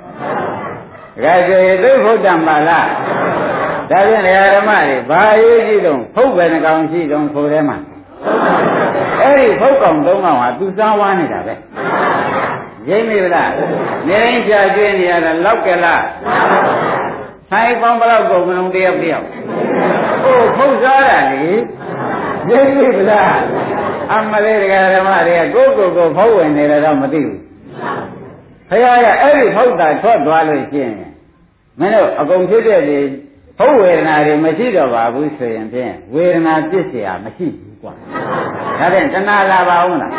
[1.25, 2.87] ဒါဆိုရင်သူဘုဒ္ဓံပါလား
[3.91, 4.23] ဒါဖြင့်
[4.55, 7.77] ဓမ္မတွေဘာရေးကြည့်တော့ဖုတ်ပဲနှကောင်ရှိတော့ခိုးထဲမှာ
[9.22, 11.54] အဲ့ဒီဖုတ်ကောင်သုံးကောင်ဟာသူစားဝါနေတာပဲ
[12.90, 13.52] ရိမ့်မိဗလား
[14.08, 16.04] နေရင်ရှာကျွေးနေရတာလောက်ကလား
[17.50, 19.26] ဆိုင်ပေါင်းဘလောက်ကုန်မလုံးတယောက်တယောက်
[20.24, 21.44] ဟိုဖုတ်စားတာလေ
[22.50, 23.36] ရိမ့်မိဗလား
[24.14, 27.40] အမလေးတရားဓမ္မတွေကကိုကိုကိုဖုတ်ဝင်နေတယ်တော့မသိဘူး
[28.70, 30.94] ခရရအဲ့ဒီဖုတ်တာထွက်သွားလို့ရှိရင်
[31.80, 33.00] မင်းတို့အကုန်ဖြစ်တဲ့ဒီ
[33.58, 37.93] ဖုတ်ဝေဒနာတွေမရှိတော့ပါဘူးဆိုရင်ဖြင့်ဝေဒနာပြစ်เสียမရှိဘူး ကွာ
[38.79, 40.13] ဒါဖြင့်တဏှာလာပါဦးလား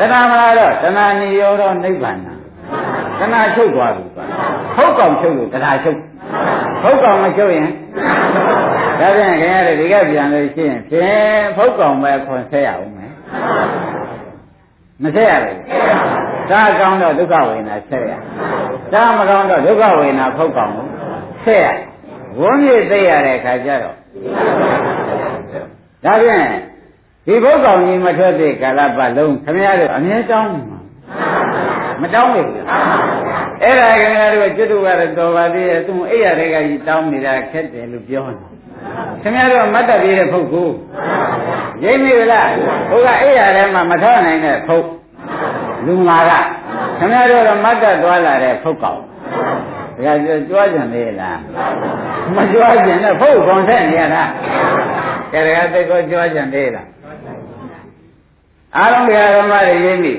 [0.00, 2.18] တဏှာမလာတော့တဏှာနိရောဓနိဗ္ဗာန်
[3.18, 4.24] တဏှာချုပ်သွားပြီကွာ
[4.76, 5.98] ဖုတ်ကောင်ချုပ်လို့တဏှာချုပ်
[6.82, 7.68] ဖုတ်ကောင်မချုပ်ရင်
[9.00, 13.12] ဒါပြန်ခင်ဗျားတို့ဒီကပြန်လို့ရှိရင်ဖြင့်ဖုတ်ကောင်ပဲခွန်ဆက်ရအောင်မယ်
[15.02, 15.58] မဆက်ရဘူး
[16.50, 18.12] ဒါကောင်းတော့ဒုက္ခဝေဒနာဆက်ရ
[18.92, 20.86] ဒါမကောင်းတော့ဒုက္ခဝေဒနာဖုတ်ကောင်ကို
[21.44, 21.66] ဆက်ရ
[22.40, 23.96] ဝန်းပြည့်သိရတဲ့ခါကျတော့
[26.04, 26.46] ဒါဖြင့်
[27.26, 30.54] ဒီဘုတ်ကောင်ကြီးမထွက်တဲ့ကာလပတ်လုံးခင်ဗျားတို့အမြဲတောင်း
[32.00, 32.50] မတောင်းဘူး
[33.62, 38.38] အဲ့ဒါခင်ဗျားတို့ကျွတ်တူကတော့တော်ပါသေးရဲ့သူအိယာတွေကကြီးတောင်းနေတာခက်တယ်လို့ပြောတယ်
[39.22, 40.68] ခင်ဗျားတို့မတ်တက်ပြည့်တဲ့ဖုတ်ကို
[41.84, 42.48] ရိပ်မိလား
[42.90, 44.86] ဟိုကအိယာထဲမှာမထောနိုင်တဲ့ဖုတ်
[45.86, 46.32] လူမာက
[46.98, 49.00] ခင်ဗျားတို့တော့မတ်တက်သွားလာတဲ့ဖုတ်ကောင်
[50.04, 51.38] ဒါကြကြွားကြံသေးလား
[52.34, 54.22] မကြွားကြံတော့ဖုတ်ကောင်ဆက်နေရတာ
[55.32, 56.86] ကဲဒါကသိကောကြွားကြံသေးလား
[58.78, 60.12] အားလုံးတရားဓမ္မတွေရင်းမိ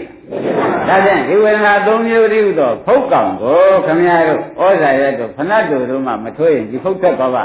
[0.87, 7.43] ဒါဖြင့်ဒီဝေဒနာ၃မျိုးတည်းဟူသောဖုတ်ကောင်ကိုခမည်းတော်ဩဇာရတို့ဖဏတ်တို့တို့မှမထွေးရင်ဒီဖုတ်သက်သွားပါ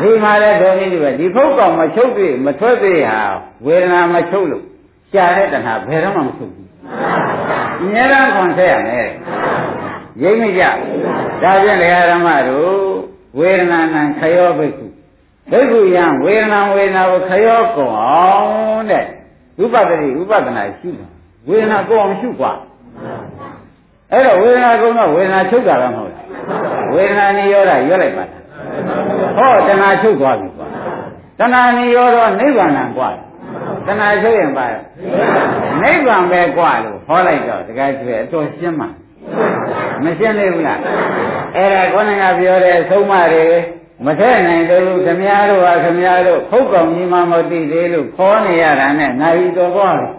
[0.00, 3.20] ဒီမှာလည်းဒုံကြီးဒီပဲဒီဖုတ်ကောင်မချုပ်သေးမထွက်သေးဟာ
[3.66, 4.64] ဝေဒနာမချုပ်လို့
[5.10, 6.68] ရှားတဲ့တဏှာဘယ်တော့မှမချုပ်ဘူး
[7.82, 9.08] အများအားခွန်ဆက်ရမယ်
[10.22, 10.62] ရိပ်မိကြ
[11.42, 12.76] ဒါဖြင့်တရားဓမ္မတို့
[13.38, 14.86] ဝေဒနာနံခယောဘိက္ခု
[15.50, 19.04] ဘိက္ခုယံဝေဒနာဝေဒနာကိုခယောကုန်အောင်တဲ့
[19.63, 21.09] ဥပဒတိဥပဒနာရှိတယ်
[21.47, 22.53] ဝေဒနာကိုအောင်ရှုกว่า
[24.11, 26.25] အဲ့တော့ဝေဒနာကုန်းတော့ဝေဒနာချုပ်တာလည်းမဟုတ်လား
[26.93, 28.41] ဝေဒနာနိရောဓရွတ်လိုက်ပါလား
[29.37, 30.67] ဟောတဏှာချုပ်သွားပြီကွာ
[31.39, 33.09] တဏှာနိရောဓနိဗ္ဗာန်ကွာ
[33.87, 34.65] တဏှာချုပ်ရင်ပါ
[35.81, 38.89] နိဗ္ဗာန်ပဲကွာလို့ဟောလိုက်တော့တကယ်ကျွဲအတော်ရှင်းမှာ
[40.03, 40.79] မရှင်းသေးဘူးလား
[41.55, 43.45] အဲ့ဒါခေါင်းကပြောတဲ့သုံးမတွေ
[44.04, 50.10] မထက်နိုင်သေးဘူးခမည်းတော်ဟာခမည်းတော်ဖုတ်ကောင်ကြီးမှမသိသေးလို့ခေါ်နေရတာနဲ့နိုင်တော်သွားတယ်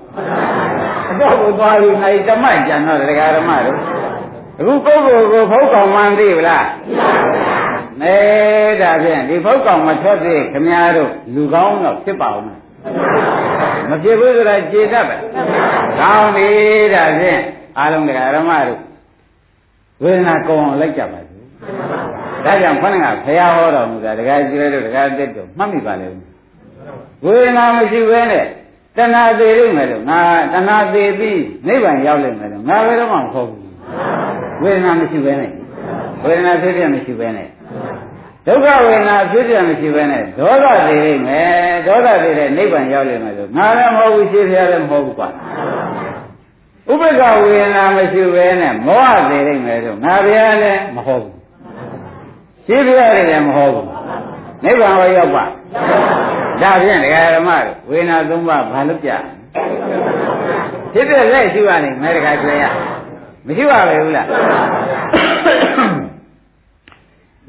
[1.09, 3.77] အတော့ကိုသွားပြီးနိုင်တမတ်ကြံတော့တရားဓမ္မတို့
[4.59, 6.65] အခုပုဂ္ဂိုလ်ကိုဖုတ်ကောင်မှန်သိဗလား
[8.01, 8.15] မဲ
[8.81, 15.17] ဒါဖြင့်ဒီဖုတ်ကောင်မထွက်သေးခမည်းတော်လူကောင်းတော့ဖြစ်ပါဦးမဖြစ်ဘူးဆိုတာခြေတတ်ပဲ
[15.99, 16.49] ကောင်းပြီ
[16.93, 17.41] ဒါဖြင့်
[17.77, 18.79] အားလုံးတရားဓမ္မတို့
[20.03, 21.26] ဝေဒနာကောင်းလိုက်ကြပါစို့
[22.47, 26.07] ဒါကြောင့်ခொနကဘုရားဟောတော်မူတာတခါကျွဲတို့တခါတက်တို့မှတ်မိပါလေ
[27.23, 28.45] ဝေဒနာမရှိဘဲနဲ့
[28.97, 30.19] တဏှာသေးလိမ့်မယ်လို့ငါ
[30.53, 33.63] တဏှာသေးပြီးနိဗ္ဗာန်ရောက်လိမ့်မယ်လို့ငါဘယ်တော့မှမဟုတ်ဘူး
[34.61, 35.51] ဝေဒနာမရှိဘဲနဲ့
[36.23, 37.47] ဝေဒနာဖြစ်ပြမရှိဘဲနဲ့
[38.45, 45.29] ဒုက္ခဝေဒနာဖြစ်ပြမရှိဘဲနဲ့ဒေါသသေးလိမ့်မယ်ဒေါသသေးတဲ့နိဗ္ဗာန်ရောက်လိမ့်မယ်လို့ငါလည်းမဟုတ်ဘူးရှင်းပြလည်းမဟုတ်ဘူးကွာ
[46.91, 51.36] ဥပ္ပကဝေဒနာမရှိဘဲနဲ့မောဟသေးလိမ့်မယ်လို့ငါဘုရားလည်းမဟုတ်ဘူး
[52.67, 53.87] ရှင်းပြရတယ်လည်းမဟုတ်ဘူး
[54.63, 55.43] နိဗ္ဗာန်ကိုရောက်ပါ
[56.61, 59.11] ဒါဖြင့်ဒကာဓမ္မတို့ဝေဒနာသုံးပါးဘာလို့ပြ
[60.93, 62.63] ဖြစ်တဲ့လက်ရှိပါနေမဲဒကာကျွေးရ
[63.45, 64.27] မရှိပါဘူးလား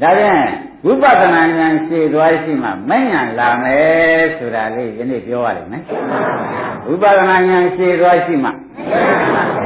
[0.03, 0.43] ဒါဖြင့်
[0.87, 5.83] ဝိပဿနာဉာဏ်ရှည်သွားရှိမှမဉဏ်လာမယ်ဆိုတာလေးယနေ့ပြောရလိမ့်မယ်
[6.87, 8.51] ဝိပဿနာဉာဏ်ရှည်သွားရှိမှ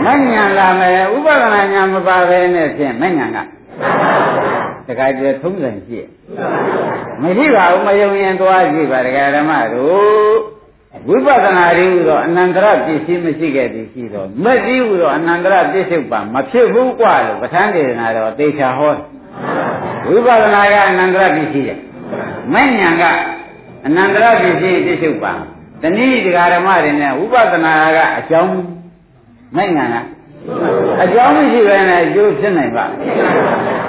[0.05, 3.39] မဉဏ်လာမယ်ဥပဒနာဉာဏ်မပါဘဲနဲ့ဖြင့်မဉဏ်က
[4.88, 6.00] တခါကျထုံးစံရှိ
[7.22, 10.58] မရှိပါဘူးမယုံရင်သွားကြည့်ပါဒကာဓမ္မတို့
[11.08, 18.96] ဝိပဿနာရင်းဟူသောအနန္တရပစ္စည်းမရှိခဲ့သည်ရှိတော့မက်ကြီးဟူသောအနန္တရပစ္စုပ္ပန်မဖြစ်ဘူးกว่าလို့ပဋ္ဌာန်းဒေသနာတော်သေချာဟော
[20.08, 21.80] ဝိပဿနာကအနန္တရပစ္စည်းရဲ့
[22.54, 23.04] မဉ္ဇဏ်က
[23.86, 25.40] အနန္တရပစ္စည်းပစ္စုပ္ပန်
[25.82, 28.52] တနည်းဒကာဓမ္မတွေနဲ့ဝိပဿနာကအကြောင်း
[29.56, 29.96] မဉ္ဇဏ်က
[31.03, 32.85] အကြောင်းမရှိဘဲနဲ့အကျိုးဖြစ်နိုင်ပါ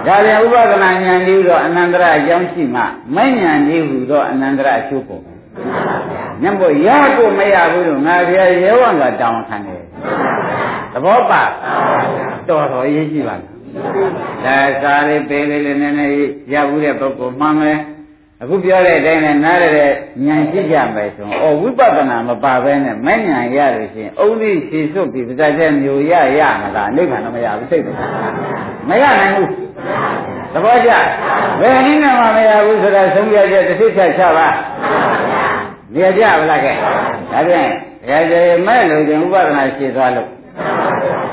[0.05, 2.81] ဒါပြန်ဥပဒနာဉာဏ်ကြီးတော့အနန္တရအကြောင်းရှိမှ
[3.15, 5.23] မဉဏ်ကြီးဟူသောအနန္တရအကျိုးပေါ်
[6.41, 9.83] ညံ့ဖို့ရဖို့မရဘူးလို့ငါပြရဲဝံကတောင်းခံတယ်
[10.93, 11.43] သဘောပါ
[12.47, 13.35] တော်တော်ရေးကြည့်ပါ
[14.45, 16.13] လားဒါစားလေးပေးလေးလေးနည်းနည်း
[16.53, 17.79] ရဘူးတဲ့ပုဂ္ဂိုလ်မှန်မယ်
[18.43, 19.89] အခုပြောတဲ့အတိုင်းနဲ့နားရတဲ့
[20.25, 27.83] ဉာဏ်ရှိကြမယ်ဆိုဩဝိပဿနာမပါဘဲနဲ့မဲ့ဉာဏ်ရလို့ရှိရင်အုံးလေးရှည်စွတ်ပြီးပါးတဲ့မျိုးရရမှာလားအိဋ္ဌာန်တော့မရဘူးစိတ်
[28.89, 29.49] မရနိုင်ဘူး
[30.53, 30.91] သဘောကျ
[31.61, 34.47] ဘယ်နည်းနဲ့မှမရဘူးဆိုတာသုံးပြချက်တစ်စိတ်ချက်ချပါ
[35.93, 36.71] နေကြပါလားကဲ
[37.31, 37.69] ဒါဖြင့်
[38.01, 40.27] တကယ်ကျေမဲ့လို့ကျင်ဥပဒနာရှည်သွားလို့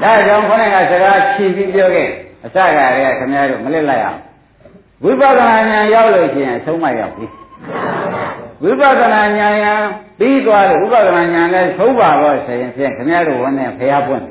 [0.03, 2.09] ဒါကြောင့်ခေါင်းကစကားဖြည့်ပြီးပြောခဲ့
[2.45, 4.21] အစကတည်းကခင်ဗျားတို့မလစ်လိုက်အောင်
[5.05, 7.27] ဝိပဿနာဉာဏ်ရောက်လို့ရှိရင်အဆုံးမရောက်ပြီ
[8.63, 9.67] ဝိပဿနာဉာဏ်ရ
[10.19, 14.25] ပြီးသွားလို့ဝိပဿနာဉာဏ်လည်းသုံးပါတော့ဆိုရင်ဖြင့်ခင်ဗျားတို့ဝန်နဲ့ဖျားပွင့်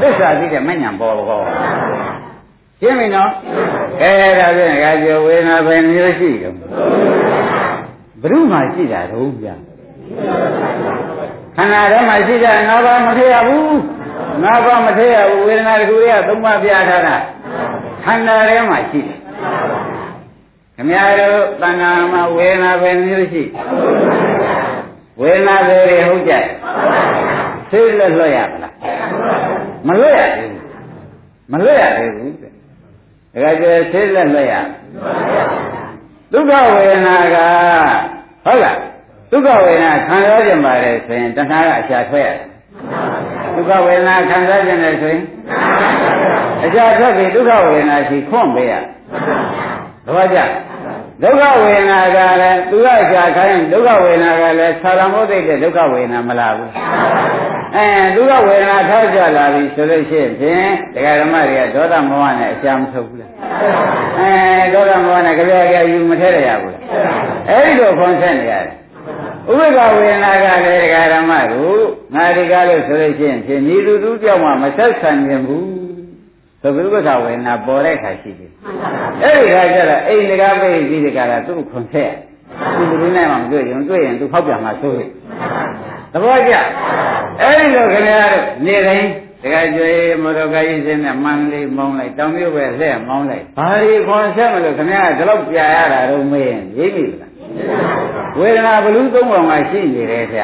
[0.00, 1.40] သစ္စာသိတဲ့မဉဏ်ပေါ်ဘော
[2.80, 3.30] ရှင်းပြီနော်
[4.02, 6.54] အဲဒါဖြင့်ကာကျော်ဝေဒနာပဲမျိုးရှိတယ်
[8.22, 9.54] ဘုရုမှရှိတာတော့ဗျာ
[11.56, 13.78] ခန္ဓာထဲမှာရှိတာငါးပါးမထည့်ရဘူး
[14.42, 17.16] ငါးပါးမထည့်ရဘူးဝေဒနာတခုရသုံးပါးပြထားတာ
[18.04, 19.18] ခန္ဓာထဲမှာရှိတယ်
[20.80, 23.42] ခခင်ဗျားတို့တဏ္ဍာမှာဝေဒနာပဲမျိုးရှိ
[25.20, 26.34] ဝေဒနာတွေဟုတ်ကြ
[27.70, 28.74] သိလွတ်လွတ်ရမလား
[29.86, 30.54] မလွတ်ရဘူး
[31.50, 32.52] မလွတ်ရဘူးတဲ့
[33.42, 34.54] ဒါကြွယ်သိလွတ်လွတ်ရ
[36.32, 37.36] ဒုက္ခဝေဒနာက
[38.44, 38.78] ဟုတ်လား
[39.30, 42.46] ဒုက္ခဝေဒနာခံစားကြပါလေဆိုရင်တဏှာကအရှာထွက်ရတယ်
[43.54, 45.22] ဒုက္ခဝေဒနာခံစားကြတယ်ဆိုရင်
[46.64, 48.72] အရှာထွက်ပြီးဒုက္ခဝေဒနာရှိခွန့်ပေးရ
[50.04, 50.40] သဘောကျ
[51.22, 56.70] ဒုက္ခဝေဒနာကလည်းသူကရှာခိုင်းဒုက္ခဝေဒနာကလည်းသာရမောသိတဲ့ဒုက္ခဝေဒနာမလားဘူး
[57.76, 60.30] အဲဒုက္ခဝေဒနာထောက်ကြလာပြီဆိုလို့ရှိရင်
[60.94, 63.30] ဒကာဓမ္မတွေကဒေါသမောဟနဲ့အရှာမထုတ်ဘူးလား
[64.18, 64.32] အဲ
[64.74, 66.82] ဒေါသမောဟနဲ့ကြပြကြယူမထဲရရဘူးလား
[67.48, 68.74] အဲဒီလိုခွန်ဆက်နေရတယ်
[69.50, 71.82] ဥပ္ပခဝေဒနာကလည်းဒကာဓမ္မတို့
[72.14, 75.79] ငါဒီကားလို့ဆိုလို့ရှိရင်ဖြင့်ဤသူသူကြောင့်မှမဆက်ဆံခြင်းဘူး
[76.62, 78.50] သဗ္ဗုပ္ပခဝေဒနာပေါ်တဲ့ခါရှိတယ်
[79.22, 82.12] အဲ့ဒီခါကျတော့အိမ်တကားပိတ်ပြီးဒီကရာသူ့ခွန်ဆက်
[82.76, 85.08] သူဘယ်လိုနဲ့မှမတွေ့ရင်တွေ့ရင်သူဖောက်ပြန်မှဆိုးတယ်
[86.12, 86.54] သဘောကျ
[87.40, 89.08] အဲ့ဒီလိုခင်ဗျားတို့နေတိုင်း
[89.42, 97.29] တခါကျွေးမော်တော်ကားကြီးစင်းနဲ့မန္တလေးမောင်းလိုက်တောင်မြို့ပဲလှည့်မောင်းလိုက်ဘာဒီခွန်ဆက်မလို့ခင်ဗျားကဒီလောက်ပြရတာတော့မေးရင်ရေးပြီလား
[98.38, 100.40] ဝေဒနာဘလူသုံးပုံမှာရှိနေတယ်ဗျ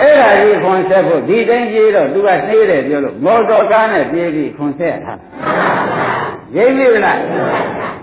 [0.00, 5.14] အဲ့ဒါကြီးခွန်ဆက်ဖို့ဒီတိုင်းပြေးတော့သူကနှေးတယ်ပြောလို့မော်တော်ကားနဲ့ပြေးပြီးခွန်ဆက်တာ
[6.56, 7.18] ရိပ်ပြီလား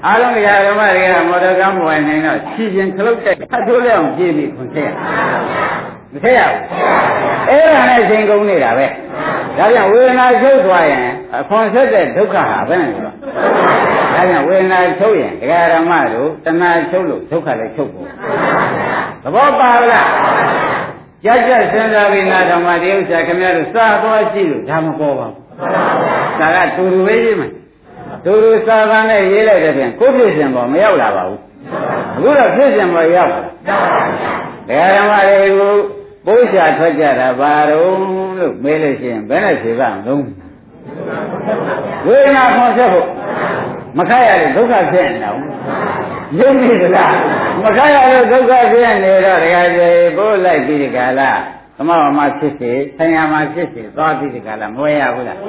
[0.05, 4.91] အားလုံးကြာဓမ္မတွေကမော်တော်ကားမဝင်နိုင်တော့ခြေချင်းခလုတ်တိုက်ခတ်ထိုးလိုက်အောင်ပြေးပြီးခွန်ဆက်
[6.13, 6.61] မဆက်ရဘူး
[7.49, 8.85] အဲ့ဒါနဲ့ချိန်ကုန်နေတာပဲ
[9.57, 13.11] ဒါကြောင့်ဝေဒနာချုပ်သွားရင်အခွန်ဆက်တဲ့ဒုက္ခဟာဘယ်နဲ့လဲဒါ
[14.13, 18.07] ကြောင့်ဝေဒနာချုပ်ရင်ဒကာဓမ္မတို့တဏှာချုပ်လို့ဒုက္ခလည်းချုပ်ဖို့
[19.23, 20.07] သဘောပါလား
[21.25, 25.37] ကြကြစဉ်းစားပြီးနာဓမ္မဒီဥစ္စာခင်ဗျားတို့စားသွားကြည့်လို့ဒါမပေါ်ပါဘူး
[26.39, 27.51] ဒါကတူတူပဲရေးမယ်
[28.25, 31.39] တူတူစာကနဲ့ရေးလိုက်တဲ့ပြင်ကိုဖြစ်စဉ်ပေါ်မရောက်လာပါဘူး
[32.15, 33.45] အခုတော့ဖြစ်စဉ်ပေါ်ရောက်ပါဒ
[34.69, 35.96] ကာဓမ္မတွေကို
[36.27, 37.97] ပိုးရှာထွက်ကြတာဘာတော့
[38.37, 40.23] လို့မေးလို့ရှိရင်ဘယ်နဲ့ဖြေပါမလို့
[42.05, 43.07] ဝေဒနာခေါ်ဆက်ဖို့
[43.97, 45.31] မခက်ရလို့ဒုက္ခဖြစ်နေတာ
[46.39, 47.13] ယုံပြီလား
[47.63, 51.31] မခက်ရလို့ဒုက္ခဖြစ်နေတော့တခါကျေပိုးလိုက်ပြီးဒီကလာ
[51.77, 55.39] သမဝမဖြစ်စေဆံရမဖြစ်စေသွားပြီးဒီကလာမဝဲရဘူးလား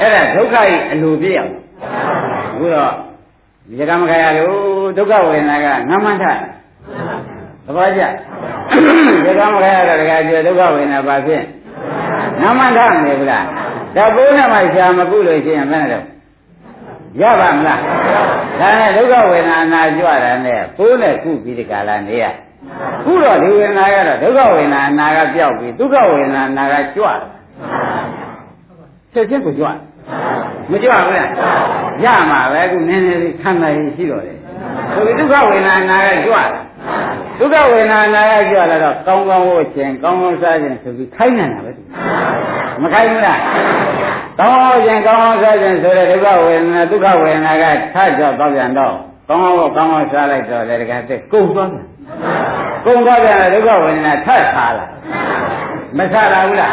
[0.00, 1.52] အဲ့ဒါဒုက္ခကြီးအလိုပြည့်အောင်
[2.52, 2.92] အခုတော့
[3.68, 4.54] ဒီကမခက်ရလို့
[4.96, 6.24] ဒုက္ခဝေဒနာကငမန္ထ
[7.66, 8.02] သဘောကျ
[9.24, 11.42] ဒီကမခက်ရတော့တခါကျေဒုက္ခဝေဒနာဘာဖြစ်
[12.40, 13.44] ငမန္ထနေဘူးလား
[13.96, 16.04] ဒါဘိုးနဲ့မှရှာမကုလို့ရှိရင်ဘယ်နဲ့တော့
[17.20, 17.80] ရပါမလား
[18.60, 22.24] ဒါနဲ့ဒုက္ခဝေဒနာနာကြွတာနဲ့ပိုးနဲ့ကုပြီးဒီကလာနေရ
[23.04, 27.18] ခုတော့ဒီဝေဒနာကတော့ဒုက္ခဝေဒနာနာကပြောက်ပြီးဒုက္ခဝေဒနာနာကကြွတယ်
[29.12, 29.66] ချက်ချင်းကိုကြွ
[30.70, 31.28] မကြွဘူးလား
[32.04, 34.38] ရမှာပဲခုနည်းနည်းလေးခံနိုင်ရှိတော့တယ်
[34.94, 36.48] ဆိုပြီးဒုက္ခဝေဒနာနာကကြွတယ်
[37.38, 41.72] ဒုက္ခဝေဒနာနာကကြွလာတော့ကောင်းကောင်းဝတ်ခြင်းကောင်းကောင်းစားခြင်းဆိုပြီးခိုင်းနေတာပဲ
[42.82, 43.40] မခိုင်းဘူးလား
[44.38, 48.94] ကောင်းအောင်ခြင်းကောင်းအောင်စားခြင်းဆိုတဲ့ဒုက္ခဝေဒနာဒုက္ခဝေဒနာကထကြောက်တော့ပြန်တော့
[49.28, 51.84] ကောင်းအောင်ကောင်းအောင်စားလိုက်တော့လေတကယ်တက်ကုန်သွားတယ်
[52.84, 54.86] ကုန်သွားပြန်ဒုက္ခဝေဒနာထဆာလာ
[55.98, 56.72] မဆာလာဘူးလား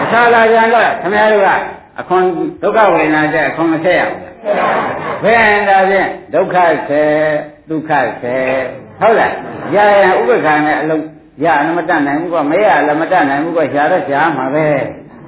[0.00, 1.48] မဆာလာပြန်တော့ခင်ဗျားတို့က
[2.00, 2.22] အခွန်
[2.62, 4.20] ဒုက္ခဝေဒနာတဲ့အခွန်မဆက်ရဘူး
[5.24, 6.56] ဘယ်ဒါဖြင့်ဒုက္ခ
[6.88, 7.04] ဆေ
[7.70, 7.90] ဒုက္ခ
[8.22, 8.36] ဆေ
[9.00, 9.32] ဟုတ်လား
[9.74, 11.04] ရရဥပ္ပခါနဲ့အလုံး
[11.44, 14.66] ရအမတတ်နိုင်ဘူးကမရလည်းမတတ်နိုင်ဘူးကရှာတော့ရှာမှာပဲ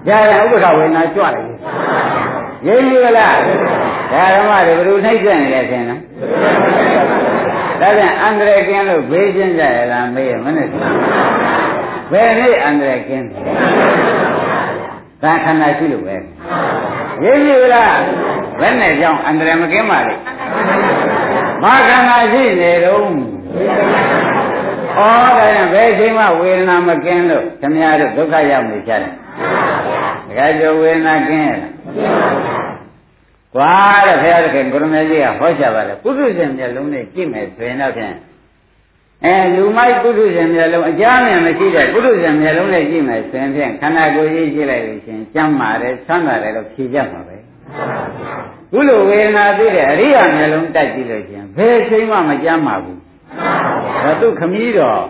[0.09, 1.45] ရရဥပ္ပခဝေနာကြွတယ်
[2.66, 3.39] ရင်းပြီလား
[4.12, 6.01] ဒါဓမ္မတွေဘယ်လိုနှိမ့်ဆက်နေလဲဆင်းလား
[7.81, 10.69] ဒါပြန်အန္တရာယ်ကင်းလို့ဘေးချင်းကြရလားမေးရမနဲ့
[12.12, 13.27] ဘယ်နေ့အန္တရာယ်ကင်း
[15.23, 16.16] ဒါခန္ဓာရှိလို့ပဲ
[17.25, 17.99] ရင်းပြီလား
[18.61, 20.15] ဘယ်နဲ့ကြောင့်အန္တရာယ်မကင်းပါလေ
[21.63, 29.13] ဘာခန္ဓာရှိနေတော့ဩဒါရင်ဘယ်ချိန်မှဝေဒနာမကင်းလို့ခင်ဗျားတို့ဒုက္ခရောက်နေကြတယ်
[30.29, 31.73] တခါကျော်ဝေဒနာကင်းရလား
[33.55, 33.73] ကွာ
[34.07, 38.15] တဲ့ဘုရားသခင်ကိုရမေကြီးကဟောချပါတယ်ပုထုဇဉ်မျက်လုံးနဲ့ကြည့်မယ်ဆိုရင်တော့ဖြင့်
[39.25, 47.37] အဲလူမိုက်ပုထုဇဉ်မျက်လုံးအကြမ်းမြန်မရှိတဲ့ပုထုဇဉ်မျက်လုံးနဲ့ကြည့်မယ်ဆိုရင်ဖြင့်ခန္ဓာကိုယ်ကြီးကြည့်လိုက်လို့ရှင်ကျမ်းမာတယ်ဆန်းမာတယ်လို့ဖြေကြမှာပဲ
[48.73, 53.01] ခုလိုဝေဒနာသိတဲ့အရိယာမျက်လုံးတိုက်ကြည့်လို့ရှင်ဘယ်ချိန်မှမကြမ်းမာဘူး
[54.05, 55.01] ဒါသူခမည်းတော်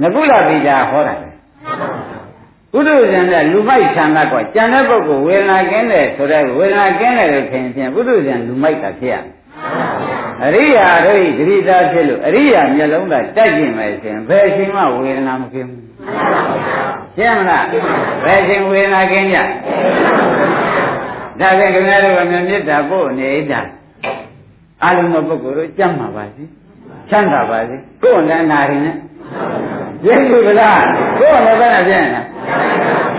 [0.00, 1.28] ငကုလပိတာဟောတာပဲ
[2.72, 9.16] ပုထုဇဉ်ကလူမိုက်ဆံကကွာကြံတဲ့ပုဂ္ဂိုလ်ဝေဒနာကင်းတယ်ဆိုတော့ဝေဒနာကင်းတယ်လို့ထင်ဖြင့်ပုထုဇဉ်လူမိုက်ကဖြစ်ရ
[10.44, 15.84] အရိယာတို့ဤဂရိတာဖြစ်လို့အရိယာမျက်လုံးသာတက်ကျင်မယ်ဆိုရင်ဘယ်အချိန်မှဝေဒနာမကင်းဘူး
[17.16, 17.66] ရှင်းမလား
[18.24, 19.38] ဘယ်အချိန်ဝေဒနာကင်းကြ
[21.40, 23.60] ဒါဖြင့်ခင်ဗျားတို့ကမြတ်မေတ္တာပို့နေတာ
[24.82, 26.44] အလုံးစုံပုဂ္ဂိုလ်တို့ကြမ်းမှာပါစီ
[27.10, 28.96] ချမ်းသာပါစေကိုယ်နဲ့နာရင်နဲ့
[30.06, 30.82] ရည်ပြီလား
[31.18, 32.20] ကိုယ်လည်းပဲနဲ့ပြင်းနေ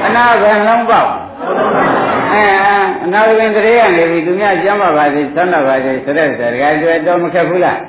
[0.06, 1.10] အနာဘယ်လုံးပေါက်
[2.32, 2.44] အဲ
[3.04, 7.80] အနာဘယ်တရေကနေပြီသူများကျမ်းပါပါစေသမ်းပါပါစေဆိုတဲ့တကယ်ကျွဲတော့မခက်ဘူးလား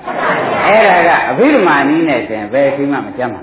[0.67, 3.43] အဲ့ဒါကအဘိဓမ္မာနည်းနဲ့ဆိုရင်ဘယ်ရှိမှမကျမ်းပါ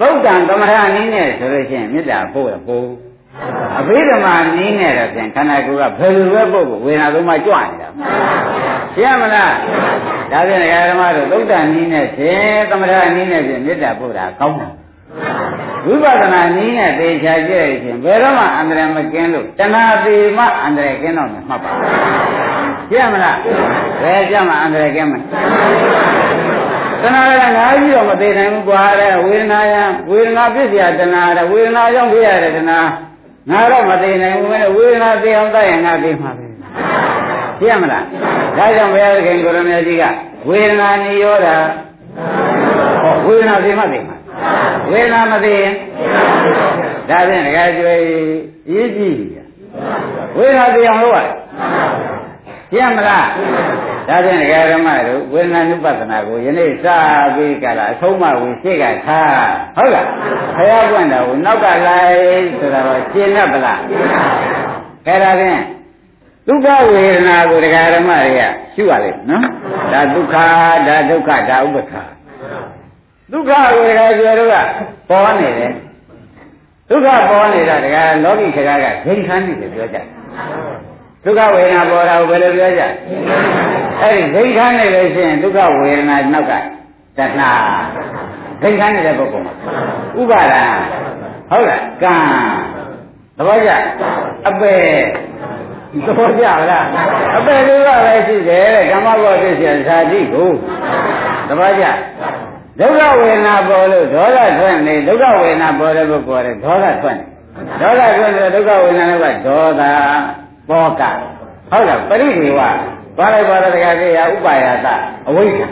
[0.00, 3.11] သုတ်တံသမထနည်းနဲ့ဆိုလို့ရှိရင်မေတ္တာပို့ရပို့
[3.78, 7.88] အဘိဓမ္မာနင်းနဲ့တော့ပြန်ခန္ဓာကိုယ်ကဘယ်လိုပဲပုဂ္ဂိုလ်ဝေဒနာသုံးပါးကြွနေတာ
[8.94, 9.54] ရှင်းမလား
[10.32, 10.60] ဒါပြန်
[10.90, 14.72] ဓမ္မတို့သုတ္တနင်းနဲ့ဖြင့်သမထနင်းနဲ့ဖြင့်မေတ္တာပို့တာကောင်းတယ်
[15.86, 21.72] ဝိပဿနာနည်းနဲ့သေချာကြည့်ရခြင်းဘယ်တော့မှအန္တရာယ်မကင်းလို့တဏှာပေမှအန္တရာယ်ကင်းတော့မှမှတ်ပါ
[22.90, 23.38] ကြည့်မလား
[24.02, 25.20] ဘယ်ကြမှာအန္တရာယ်ကင်းမလဲ
[27.02, 32.80] တဏှာကငါးကြီးတော့မသေးနိုင်ဘူးကွာတဲ့ဝေဒနာယံဝေဒနာပြည့်စရာတဏှာတဲ့ဝေဒနာရောက်ပြရတဲ့တဏှာ
[33.50, 36.46] ငါတော့မသေးနိုင်ဘူးပဲဝေဒနာသိအောင်တတ်ရင်ငါသိမှာပဲ
[37.60, 38.04] ရှင်းမလား
[38.58, 40.04] ဒါကြောင့်ဘုရားခင်ကိုရမေကြီးက
[40.48, 41.48] ဝေဒနာနိရောဓ
[43.02, 44.16] ဟောဝေဒနာသိမှသိမှာ
[44.90, 45.72] ဝေဒနာမသိရင်
[47.08, 48.00] ဒါဖြင့်ဒကာကျွေး
[48.72, 49.38] ရေးကြည့်ရ
[50.36, 51.34] ဝေဒနာသိအောင်လုပ်ရတယ်
[52.72, 53.28] ရှင်းမလား
[54.08, 56.86] ဒါဖြင့်ဒကာဓမ္မတို့ဝေဒနာနုပဒနာကိုယနေ့စ
[57.34, 59.32] ပြီးကြလားအဆုံးမဝင်ရှိကထား
[59.76, 60.06] ဟုတ်လား
[60.56, 63.80] ခရပွင့်တော်ကိုနောက်ကလိုက်ဆိုတာတော့ရှင်းတတ်ပလား
[65.06, 65.60] အဲ့ဒါဖြင့်
[66.48, 68.42] ဒုက္ခဝေဒနာကိုဒကာဓမ္မတွေက
[68.74, 69.46] ရှုရလိမ့်နော်
[69.92, 70.34] ဒါဒုက္ခ
[70.88, 72.02] ဒါဒုက္ခဒါဥပ္ပခာ
[73.32, 74.56] ဒုက္ခကိုဒကာကျေတို့က
[75.08, 75.72] ပေါ်နေတယ်
[76.88, 80.06] ဒုက္ခပေါ်နေတာဒကာလောကီစကားကဂိမ်းခန်းနေတယ်ပြောကြတယ်
[81.24, 82.82] ဒုက္ခဝေဒနာပေါ်တာကိုဘယ်လိုပြောကြ
[84.00, 86.52] အဲ့ဒီဂိမ်းခန်းနေလို့ရှိရင်ဒုက္ခဝေဒနာနောက်က
[87.18, 87.50] တဏှာ
[88.62, 89.54] ဂိမ်းခန်းနေတဲ့ပုဂ္ဂိုလ်မှာ
[90.20, 90.62] ဥပါဒာ
[91.50, 92.14] ဟုတ်လားကံ
[93.36, 93.70] သဘောကျ
[94.48, 94.74] အပေ
[96.06, 96.84] သဘောကျလား
[97.36, 100.48] အပေလေးပါပဲရှိတယ်တဲ့ဓမ္မဘောသိစရာဇာတိကို
[101.48, 101.84] သဘောကျ
[102.80, 107.24] ဒုက္ခဝေဒနာပေါ်လို့ဒေါသထွက်နေဒုက္ခဝေဒနာပေါ်တဲ့ပုဂ္ဂိုလ်ကဒေါသထွက်နေ
[107.80, 109.82] ဒေါသထွက်နေဒုက္ခဝေဒနာကဒေါသ
[110.68, 111.02] ပောက
[111.70, 112.60] ဟုတ်လားပရိဒေဝ
[113.18, 114.88] ဘာလိုက်ပါတော့တကယ်ကြီးရဥပါယတ
[115.28, 115.68] အဝိဇ္ဇာ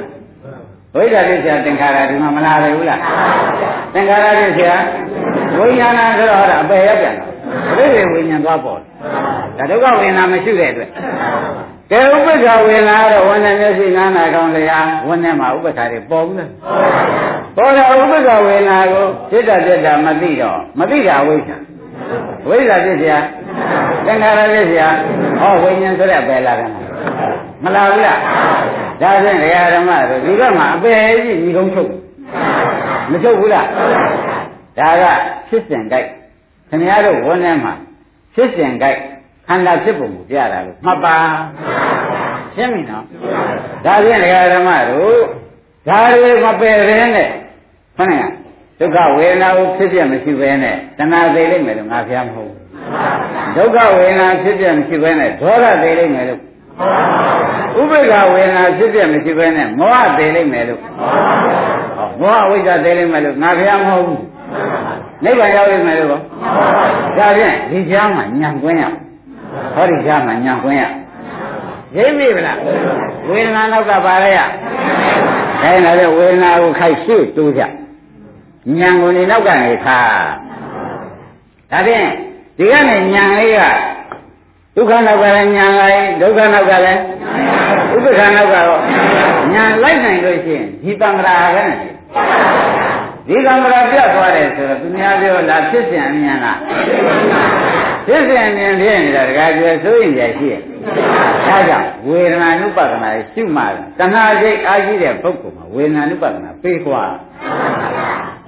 [0.95, 3.01] ဝိဇ္ဇာတိဆရာသင်္ခါရဒီမှာမလာပဲဘူးလား
[3.95, 4.77] သင်္ခါရတိဆရာ
[5.59, 7.31] ဝိညာဏဆိုတော့အပယ်ရောက်ပြန်တော့
[7.77, 8.79] ပရိဒေဝိညာဉ်သွားပေါ်
[9.59, 10.91] ဒါဒုက္ခဝေဒနာမရှိတဲ့အတွက်
[11.91, 16.51] ကဲဥပ္ပခဝေဒနာတော့ဝန်နဲ့မျက်စိနားနာကောင်းတရားဝန်နဲ့မှာဥပ္ပခတွေပေါ်ဘူးလား
[17.57, 21.57] ပေါ်တယ်ဥပ္ပခဝေဒနာကိုစိတ်တပြတ်တာမသိတော့မသိတာဝိဇ္ဇာ
[22.48, 23.16] ဝိဇ္ဇာဖြစ်เสีย
[24.06, 24.84] သင်္ခါရဖြစ်เสีย
[25.40, 26.70] ဟောဝိညာဉ်ဆိုတဲ့ပယ်လာတယ်
[27.64, 28.20] မလာဘူးလား
[29.02, 31.92] ဒါဖြင့်ဒကာဓမ္မတို့ဒီဘက်မှာအပယ်ကြီးညီကုန်းချုပ်
[33.12, 33.68] မချုပ်ဘူးလား
[34.80, 35.04] ဒါက
[35.48, 36.08] ဖြစ်စဉ်ကြိုက်
[36.70, 37.74] ခင်ဗျားတို့ဝန်ထဲမှာ
[38.36, 39.00] ဖြစ်စဉ်ကြိုက်
[39.48, 41.16] ခန္ဓာဖြစ်ပုံကိုပြတာလို့မှတ်ပါ
[42.56, 43.04] ရှင်းပြီနော်
[43.86, 45.20] ဒါဖြင့်ဒကာဓမ္မတို့
[45.88, 47.30] ဒါတွေမပယ်ရင်းနဲ့
[47.98, 48.39] ခဏက
[48.81, 52.53] ဒုက္ခဝေဒနာကိုဖြစ်ပြမရှိဘဲနဲ့တဏှာသိလိမ့်မယ်လို့ငါဖျားမဟုတ်
[53.57, 56.41] ဒုက္ခဝေဒနာဖြစ်ပြမရှိဘဲနဲ့ဒေါသသိလိမ့်မယ်လို့
[57.81, 60.81] ဥပိ္ပခဝေဒနာဖြစ်ပြမရှိဘဲနဲ့မောဟသိလိမ့်မယ်လို့
[62.21, 64.25] မောဟဝိဇ္ဇာသိလိမ့်မယ်လို့ငါဖျားမဟုတ်ဘူး
[65.25, 66.19] နိဗ္ဗာန်ရောက်လိမ့်မယ်လို့ဒါ
[67.37, 68.85] ဖြင့်ဒီကြားမှာညံကွင်းရ
[69.75, 70.85] ဟောဒီကြားမှာညံကွင်းရ
[71.97, 72.59] ရိပ်ပြီဗလား
[73.29, 74.41] ဝေဒနာနောက်ကပါလေရ
[75.63, 77.63] အဲဒါလည်းဝေဒနာကိုခိုက်ရှေ့တိုးကြ
[78.79, 79.99] ညံကိုနေနောက်ကနေခါ
[81.71, 82.07] ဒါဖြင့်
[82.59, 83.61] ဒီကနေညံလေးက
[84.75, 87.01] ဒုက္ခနောက်ကလည်းညံလိုက်ဒုက္ခနောက်ကလည်း
[87.95, 88.81] ဥပ္ပခနောက်ကတော့
[89.53, 91.77] ညံလိုက်နိုင်လို့ရှိရင်ဒီတံ္ဍရာကနဲ့
[93.29, 96.59] ဒီကံ္ဍရာပြတ်သွားတယ်ဆိုတော့သူများပြောလားဖြစ်စဉ်အမြင်လား
[98.07, 100.61] ဖြစ်စဉ်အမြင်ဖြစ်နေတာတခါကျွယ်ဆိုရင်ကြရှိရဲ့
[101.47, 103.63] ဒါကြောင့်ဝေဒနာနုပဒနာရှုမှ
[103.99, 107.03] တဏှာစိတ်အားကြီးတဲ့ပုဂ္ဂိုလ်မှာဝေဒနာနုပဒနာပေးခွာ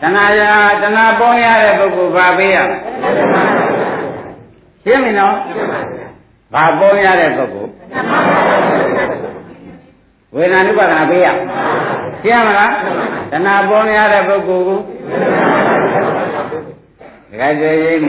[0.03, 0.51] တဏှာရာ
[0.83, 2.79] တဏှာပေါင်းရတဲ့ပုဂ္ဂိုလ်ဘာပေးရမလဲ
[4.85, 5.37] ရှင်းပြီနော်
[6.55, 7.71] ဘာပေါင်းရတဲ့ပုဂ္ဂိုလ်
[10.35, 11.29] ဝေဒနာနုပါဒနာပေးရ
[12.23, 12.73] ရှင်းမလား
[13.33, 14.79] တဏှာပေါင်းရတဲ့ပုဂ္ဂိုလ်ကို
[17.31, 18.03] ဒကာကျေရင်း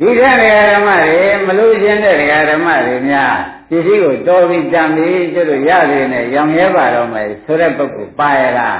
[0.00, 3.34] ဒီတဲ့ဒကာဓမ္မတွေမလို့ခြင်းတဲ့ဒကာဓမ္မတွေများ
[3.70, 8.78] ပစ္စည်းကိုတော်ပြီးတန်ပြီးကျတော့ရသေးနဲ့ရောင်ရဲပါတော့မယ်ဆိုတဲ့ပုဂ္ဂိုလ်ပါရလား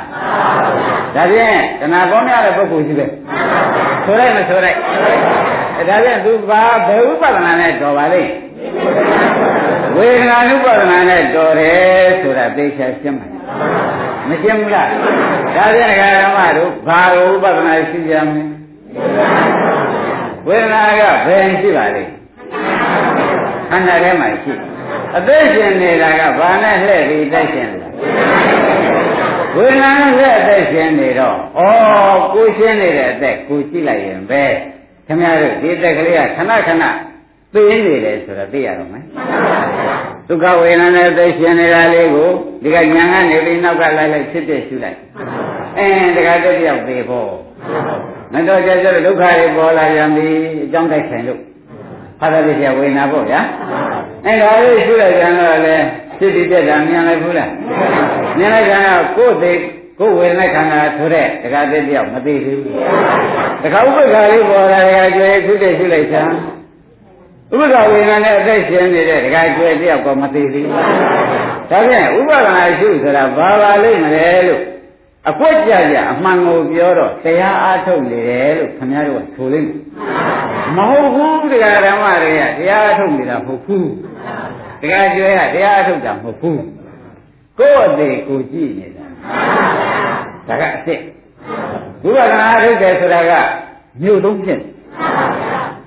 [1.15, 3.07] ဒါဖြင့်တဏှာပေါင်းရတဲ့ပုဂ္ဂိုလ်ရှိပဲ
[4.05, 4.79] ဆိုလိုက်မဆိုလိုက်
[5.79, 8.33] အဲဒါဖြင့်သူဘာဘယ်ဥပဒနာနဲ့တော်ပါလိမ့်
[9.97, 13.27] ဝေဒနာနုပါဒနာနဲ့တော်တယ်ဆိုတာသိချာရှင်းပါ
[14.29, 14.89] မရှင်းဘူးလား
[15.57, 19.58] ဒါဖြင့်ဓမ္မတို့ဘာကိုဥပဒနာရှိကြမလဲ
[20.49, 22.13] ဝေဒနာကဘယ်ရှိပါလိမ့်
[23.71, 24.53] ခန္ဓာထဲမှာရှိ
[25.17, 27.89] အသက်ရှင်နေတာကဘာနဲ့လှည့်ပြီးတိုက်ရှင်လဲ
[29.57, 31.61] ဝေဒနာနဲ့အသက်ရှင်နေတော့ဩ
[32.35, 34.43] ကိုရှင်းနေတဲ့အသက်ကိုကြည့်လိုက်ရင်ပဲ
[35.07, 36.85] ခင်ဗျားတို့ဒီအသက်ကလေးကခဏခဏ
[37.55, 39.05] သိနေတယ်ဆိုတော့သိရတော့မယ်
[40.29, 42.31] ဒုက္ခဝေဒနာနဲ့အသက်ရှင်နေတာလေးကို
[42.63, 44.99] ဒီကညာကနေပြီးနောက်ကလိုက်လိုက်ဖြစ်ဖြစ်ရှုလိုက်
[45.79, 47.31] အင်းတခါတည်းရောက်သေးဖို့
[48.33, 50.27] မတော်ကြကြဒုက္ခတွေပေါ်လာပြန်ပြီ
[50.65, 51.41] အကြောင်းတိုက်ဆိုင်လို့
[52.21, 53.41] ဖတ်တဲ့ပြဝေဒနာပေါ့ဗျာ
[54.27, 55.77] အဲဒါလေးရှုလိုက်ကြတော့လေ
[56.19, 57.51] ဖြစ်ပြီးပြက်တာမြင်လိုက်ဘူးလား
[58.39, 59.53] မြင်လိုက်ကြတော့ကိုယ်သိ
[59.99, 62.61] ကိုယ်ဝေဒနာခန္ဓာဆိုတဲ့တခါတည်းတယောက်မသိဘူး
[63.63, 66.35] တခါဥပ္ပခါလေးပေါ်လာတခါကျွေးခုတည်းရှုလိုက်စမ်း
[67.53, 70.81] ဥပ္ပခါဝေဒနာနဲ့အသက်ရှင်နေတဲ့တခါကျွေးတယောက်ကမသိဘူးဒါ
[71.71, 74.63] ဖြင့်ဥပ္ပခါရှုဆိုတာဘာပါလိမ့်မလဲလို့
[75.29, 79.79] အကွက်ကြကြအမှန်ကိုပြောတော့တရားအားထုတ်နေတယ်လို့ခင်ဗျားတို့ကဆိုလိမ့်မယ်
[80.77, 83.89] မဟုတ်ဘူးတရားဓမ္မတွေကတရားအားထုတ်နေတာမဟုတ်ဘူး
[84.83, 86.63] တရားကျွဲကတရားအားထုတ်တာမဟုတ်ဘူး
[87.59, 89.07] ကိုယ့်အသေးကိုကြည့်နေတာ
[90.49, 91.01] ဒါကအစ်စ်
[92.03, 93.33] ဘုရားကအားထုတ်တယ်ဆိုတာက
[94.03, 94.61] မြို့သုံးဖြစ်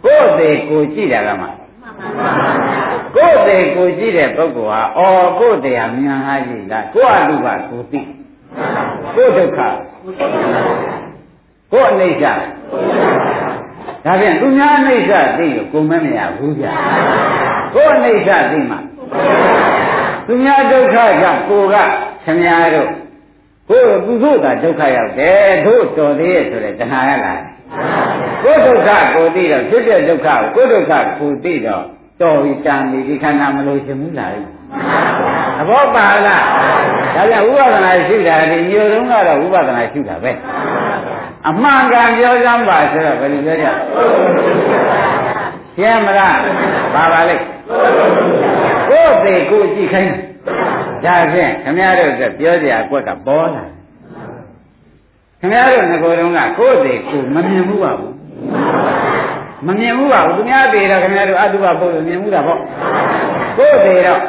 [0.05, 1.47] ကိုယ့်အသေးကိုကြည့်တာကမှ
[3.15, 8.01] ကိုယ့်အသေးကိုကြည့်တဲ့ပုဂ္ဂိုလ်ဟာအော်ကိုယ့်တရားမြန်ဟာကြည့်လားကိုယ့်အလူကကိုသိ
[9.15, 9.59] ကိုယ်ဒုက္ခ
[11.71, 12.25] ကိုယ်အနိစ္စ
[14.05, 16.73] ဒါပြန်သူများအနိစ္စသိလို့ကိုမမရဘူးဗျာ
[17.75, 18.75] ကိုယ်အနိစ္စသိမှ
[20.27, 21.75] သူများဒုက္ခကြောင့်ကိုက
[22.25, 22.89] ခင်များတို့
[23.69, 27.33] ကိုယ်ကုသိုလ်ကဒုက္ခရောက်တယ်တို့တော်သေးရဲ့ဆိုတဲ့တဏှာရလာ
[28.43, 31.85] ကိုယ်ဒုက္ခကိုသိတော့ဖြစ်တဲ့ဒုက္ခကိုကိုယ်ဒုက္ခကိုသိတော့
[32.21, 34.31] တော်ပြီတန်ပြီဒီခန္ဓာမလို့ရှင်ဘူးလား
[35.57, 36.43] သဘောပါလား
[37.15, 40.31] ဒါပြန်ဥပဒနာရှိတာဒီမျိုးတုန်းကတော့ဥပဒနာရှိတာပဲ
[41.49, 43.67] အမှန်ကန်ပြောစမ်းပါဆိုတော့ဘယ်လိုပြောကြ
[45.75, 46.37] ရှင်းမလား
[46.95, 47.43] ပါပါလိမ့်
[48.89, 50.13] ကိုယ်သေးကိုကြည့်ခိုင်း
[51.05, 53.63] ဒါဖြင့်ခမရတို့ကပြောကြအကွက်ကပေါ်လာ
[55.41, 58.11] ခမရတို့ငကိုယ်တုန်းကကိုယ်သေးကိုမမြင်ဘူးပါဘူး
[59.67, 62.59] မမြင်ဘူးပါဘူးသူများသေးတော့ခင်ဗျားတို့အတုပပုဂ္ဂိုလ်မြင်ဘူးတာပေါ့
[63.57, 64.21] ကိုယ်သေးတော့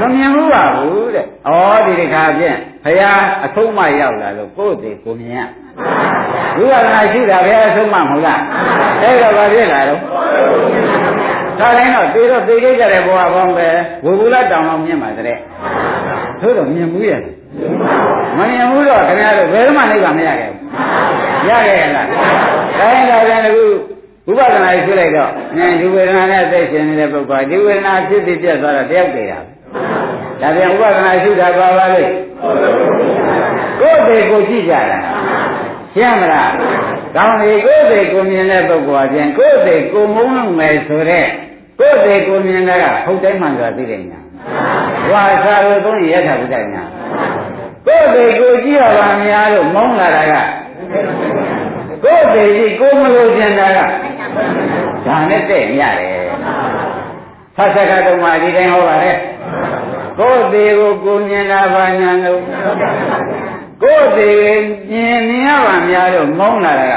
[0.00, 1.52] မမြင်ဘူးပါဘူးတဲ့ဩ
[1.86, 5.40] ဒီဒီခါဖြင့်ဘုရားအဆုံးမရောက်လာလို့ကိုယ်သေးကိုမြင်ရ
[6.56, 8.40] ဘုရားကရှိတာဘုရားအဆုံးမမဟုတ်လား
[9.02, 10.00] အဲ့တော့ဘာဖြစ်လာတော့
[11.58, 13.68] ဒါတိုင်းတော့သေတော့သေကြကြတဲ့ဘဝပေါင်းပဲ
[14.04, 15.38] ဝေဘူးလားတောင်အောင်မြင်ပါတဲ့
[16.40, 17.20] သို့တော့မြင်ဘူးရဲ့
[18.38, 23.64] မမြင်ဘူးတော့ခင်ဗျားတို့ဘယ်မှနိဗ္ဗာန်မရခဲ့ဘူးရခဲ့ရလားဒါရင်ဒါပြန်အခု
[24.28, 29.32] ဥပဒနာကြီးဖြစ်လိုက်တော့ငါဒီဝေဒနာနဲ့သိရှင်နေတဲ့ပုဂ္ဂိုလ်ဒီဝေဒနာဖြစ်ပြီးပြတ်သွားတော့တယောက်တည်းရ
[30.40, 32.02] ဒါပြန်ဥပဒနာရှိတာပါပါလေ
[33.80, 35.00] ကိုယ်တည်းကိုကြည့်ကြတာ
[35.94, 36.52] ရှင်းမလား
[37.16, 41.26] ကောင်းပြီကိုယ်တည်းကိုမြင်တဲ့ပုဂ္ဂိုလ်အပြင်ကိုယ်တည်းကိုမုန်းလို့မယ်ဆိုတဲ့
[41.80, 44.20] ကိုယ်တည်းကိုမြင်တာကဟုတ်တိုင်းမှန်စွာသိတယ်ညာ
[45.10, 46.82] ဝါစာလို့သုံးရထဘုဒ္ဓညာ
[47.86, 50.34] ကိုယ်တည်းကိုကြည့်ရပါများလို့မုန်းလာတာက
[52.04, 53.78] ကိုယ်တည်းကြီးကိုမလို့ကျင်တာက
[55.06, 56.20] ဒါနဲ့တဲ့ရတယ်
[57.56, 59.16] ဖတ်စကားတော့မှဒီတိုင်းဟောပါတယ်
[60.18, 62.40] ကိုယ်တည်းကိုကိုမြင်တာဘာညာလို့
[63.82, 66.94] ကိုယ်တည်းမြင်မြင်ရပါများလို့မုန်းလာတာက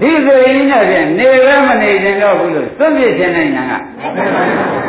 [0.00, 3.72] ဒီဆိုရင်တော့ဖြင့်နေရမနေခြင်းတော့ဘူးလို့သွတ်ပြခြင်းနဲ့ညာက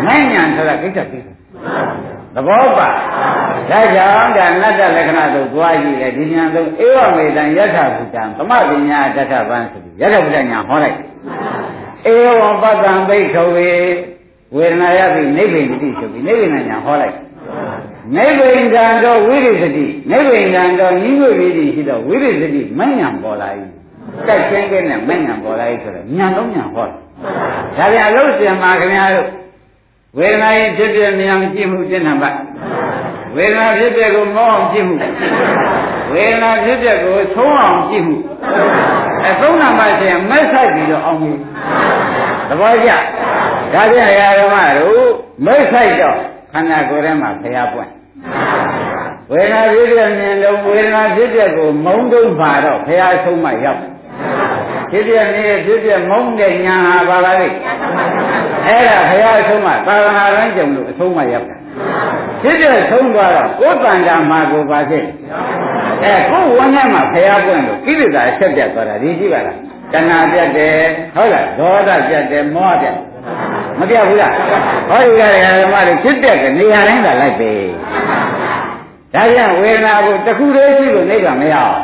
[0.05, 1.28] မိုင်းညာဆိုတာကိစ္စကိစ္စ
[2.36, 2.89] သဘောပါ
[3.69, 10.97] ဒါကြောင့်ဒါနတ္တလက္ခဏာတို့သွားကြည့်တယ်ဒီညာသုံးဧဝမေတံယထာဘုတံသမပညာတတ္ထဗံဆိုပြီးယထာဘုတညာဟောလိုက်
[12.13, 13.69] ဧဝံပတ္တံဘိက္ခဝေ
[14.55, 17.15] ဝေဒနာယပိနိဗ္ဗိတိဆိုပြီးနိဗ္ဗိဏညာဟောလိုက်
[18.15, 23.49] နိဗ္ဗိဏံတော့ဝိရိသတိနိဗ္ဗိဏံတော့ညီဝိရိတိရှိတော့ဝိရိသတိမဉ္ဇဏ်ပေါ်လာ၏
[24.27, 26.95] ကြိုက်ချင်းကဲနဲ့မဉ္ဇဏ်ပေါ်လာ၏ဆိုတော့ညာလုံးညာဟောတယ်
[27.77, 29.27] ဒါပြန်အလို့စင်မှာခင်ဗျားတို့
[30.18, 32.38] ဝေဒနာရင်ဖြစ်ဖြစ်မြန်ကြည့်မှုပြည့်နံပါတ်
[33.36, 34.95] ဝေဒနာဖြစ်ဖြစ်ကိုမောအောင်ကြည့်မှု
[36.14, 38.18] ဝေဒနာဖြစ်ဖြစ်ကိုသုံးအောင်ကြည့်မှု
[39.28, 41.32] အသုံးနံပါတ်ရှင်မက်ဆိုင်ပြီးတော့အောင်ပြီ
[42.49, 42.91] သဘောကျ
[43.74, 45.05] ဒါပြန်ရာဓမ္မတို့
[45.45, 46.18] မက်ဆိုင်တော့
[46.53, 47.91] ခန္ဓာကိုယ်ထဲမှာဖျားပွင့်
[49.32, 53.82] ဝေဒနာဖြစ်ဖြစ်မြင်လို့ဝေဒနာဖြစ်ဖြစ်ကိုမုံတုံးပါတော့ဖျားဆုံးမှရောက်
[54.91, 57.57] ဖြစ်ဖြစ်နေဖြစ်ဖြစ်မုံတဲ့ညာဟာပါပါလိမ့်
[58.68, 61.57] အဲ့ဒါဘုရားအဆုံးမသာသနာ့ရန်ကြုံလို့အဆုံးမရောက်တာ
[62.41, 65.05] ဖြစ်တဲ့ဆုံးသွားတော့ကိုယ်တန်တာမှာကိုပါဖြစ်
[66.03, 69.57] အဲကိုယ်ဝန်းထဲမှာဘုရားပွင့်လို့ကိလေသာအဆက်ပြတ်သွားတာဒီကြည့်ပါလား
[69.93, 70.78] တဏှာပြတ်တယ်
[71.16, 72.97] ဟုတ်လားဒေါသပြတ်တယ်မောဟပြတ်
[73.80, 74.32] မပြတ်ဘူးလား
[74.89, 77.51] ဟောဒီကရဓမ္မတွေဖြစ်တဲ့ကနေရာတိုင်းသာလိုက်ပဲ
[79.14, 81.78] ဒါကြောင့်ဝေဒနာကိုတစ်ခုတည်းရှိလို့နေကမရအောင်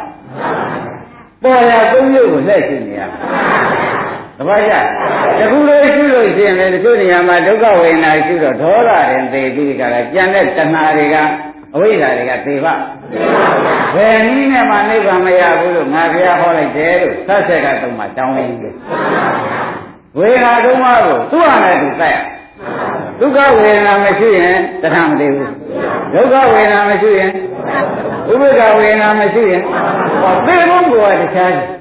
[1.44, 3.02] ပေါ်ရသုံးမျိုးကိုလက်ရှိနေရ
[4.40, 4.74] တပည့်ကြ
[5.40, 11.16] တခုလေးရှိလို့ရှိရင်လည်းဒီလိုနေရာမှာဒုက္ခဝေဒနာရှိတော့ဒေါသရင်သိပြီးကြတာကြံတဲ့တဏှာတွေက
[11.76, 12.74] အဝိဇ္ဇာတွေကသေပါ
[13.96, 18.76] ဘယ်နည်းနဲ့မှနိဗ္ဗာန်မရဘူးလို့ငါဘုရားဟောလိုက်တယ်လို့သတ်ဆက်ကသုံးမှတောင်းရင်းတယ်
[20.18, 22.18] ဝေဒနာသုံးပါးကိုသူ့ဟာနဲ့သူတိုက်ရ
[23.20, 25.54] ဒုက္ခဝေဒနာမရှိရင်တဏှာမသေးဘူး
[26.14, 27.32] ဒုက္ခဝေဒနာမရှိရင်
[28.32, 29.62] ဥပ္ပဒဝေဒနာမရှိရင်
[30.22, 31.79] ဟောသေဘုံကတခြား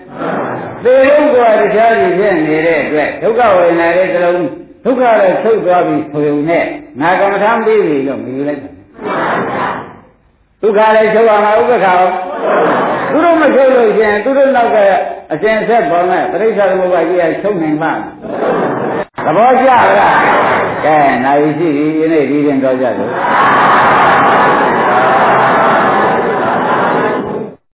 [0.85, 4.39] သေဘုံကတခြားကြီးဖြစ်နေတဲ့အတွက်ဒုက္ခဝေဒနာလေးတစ်လုံး
[4.85, 6.65] ဒုက္ခလည်းထုတ်သွားပြီဆိုုံနဲ့
[7.01, 8.73] ငါကမ္မထာပြီးပြီလို့မြည်လိုက်တယ်
[10.63, 12.11] ဒုက္ခလည်းချုပ်အောင်ဥပ္ပခါရော
[13.11, 14.77] သူတို့မချုပ်လို့ရှင်သူတို့နောက်က
[15.33, 17.93] အရှင်ဆက်ပေါ်မဲ့ပရိစ္ဆာသမုပ္ပါကြီးကချုပ်နိုင်မှာ
[19.25, 19.85] သဘောကျလား
[20.85, 23.11] ကဲနိုင်ရှိပြီဒီနေ့ဒီရင်တော့ကြတယ်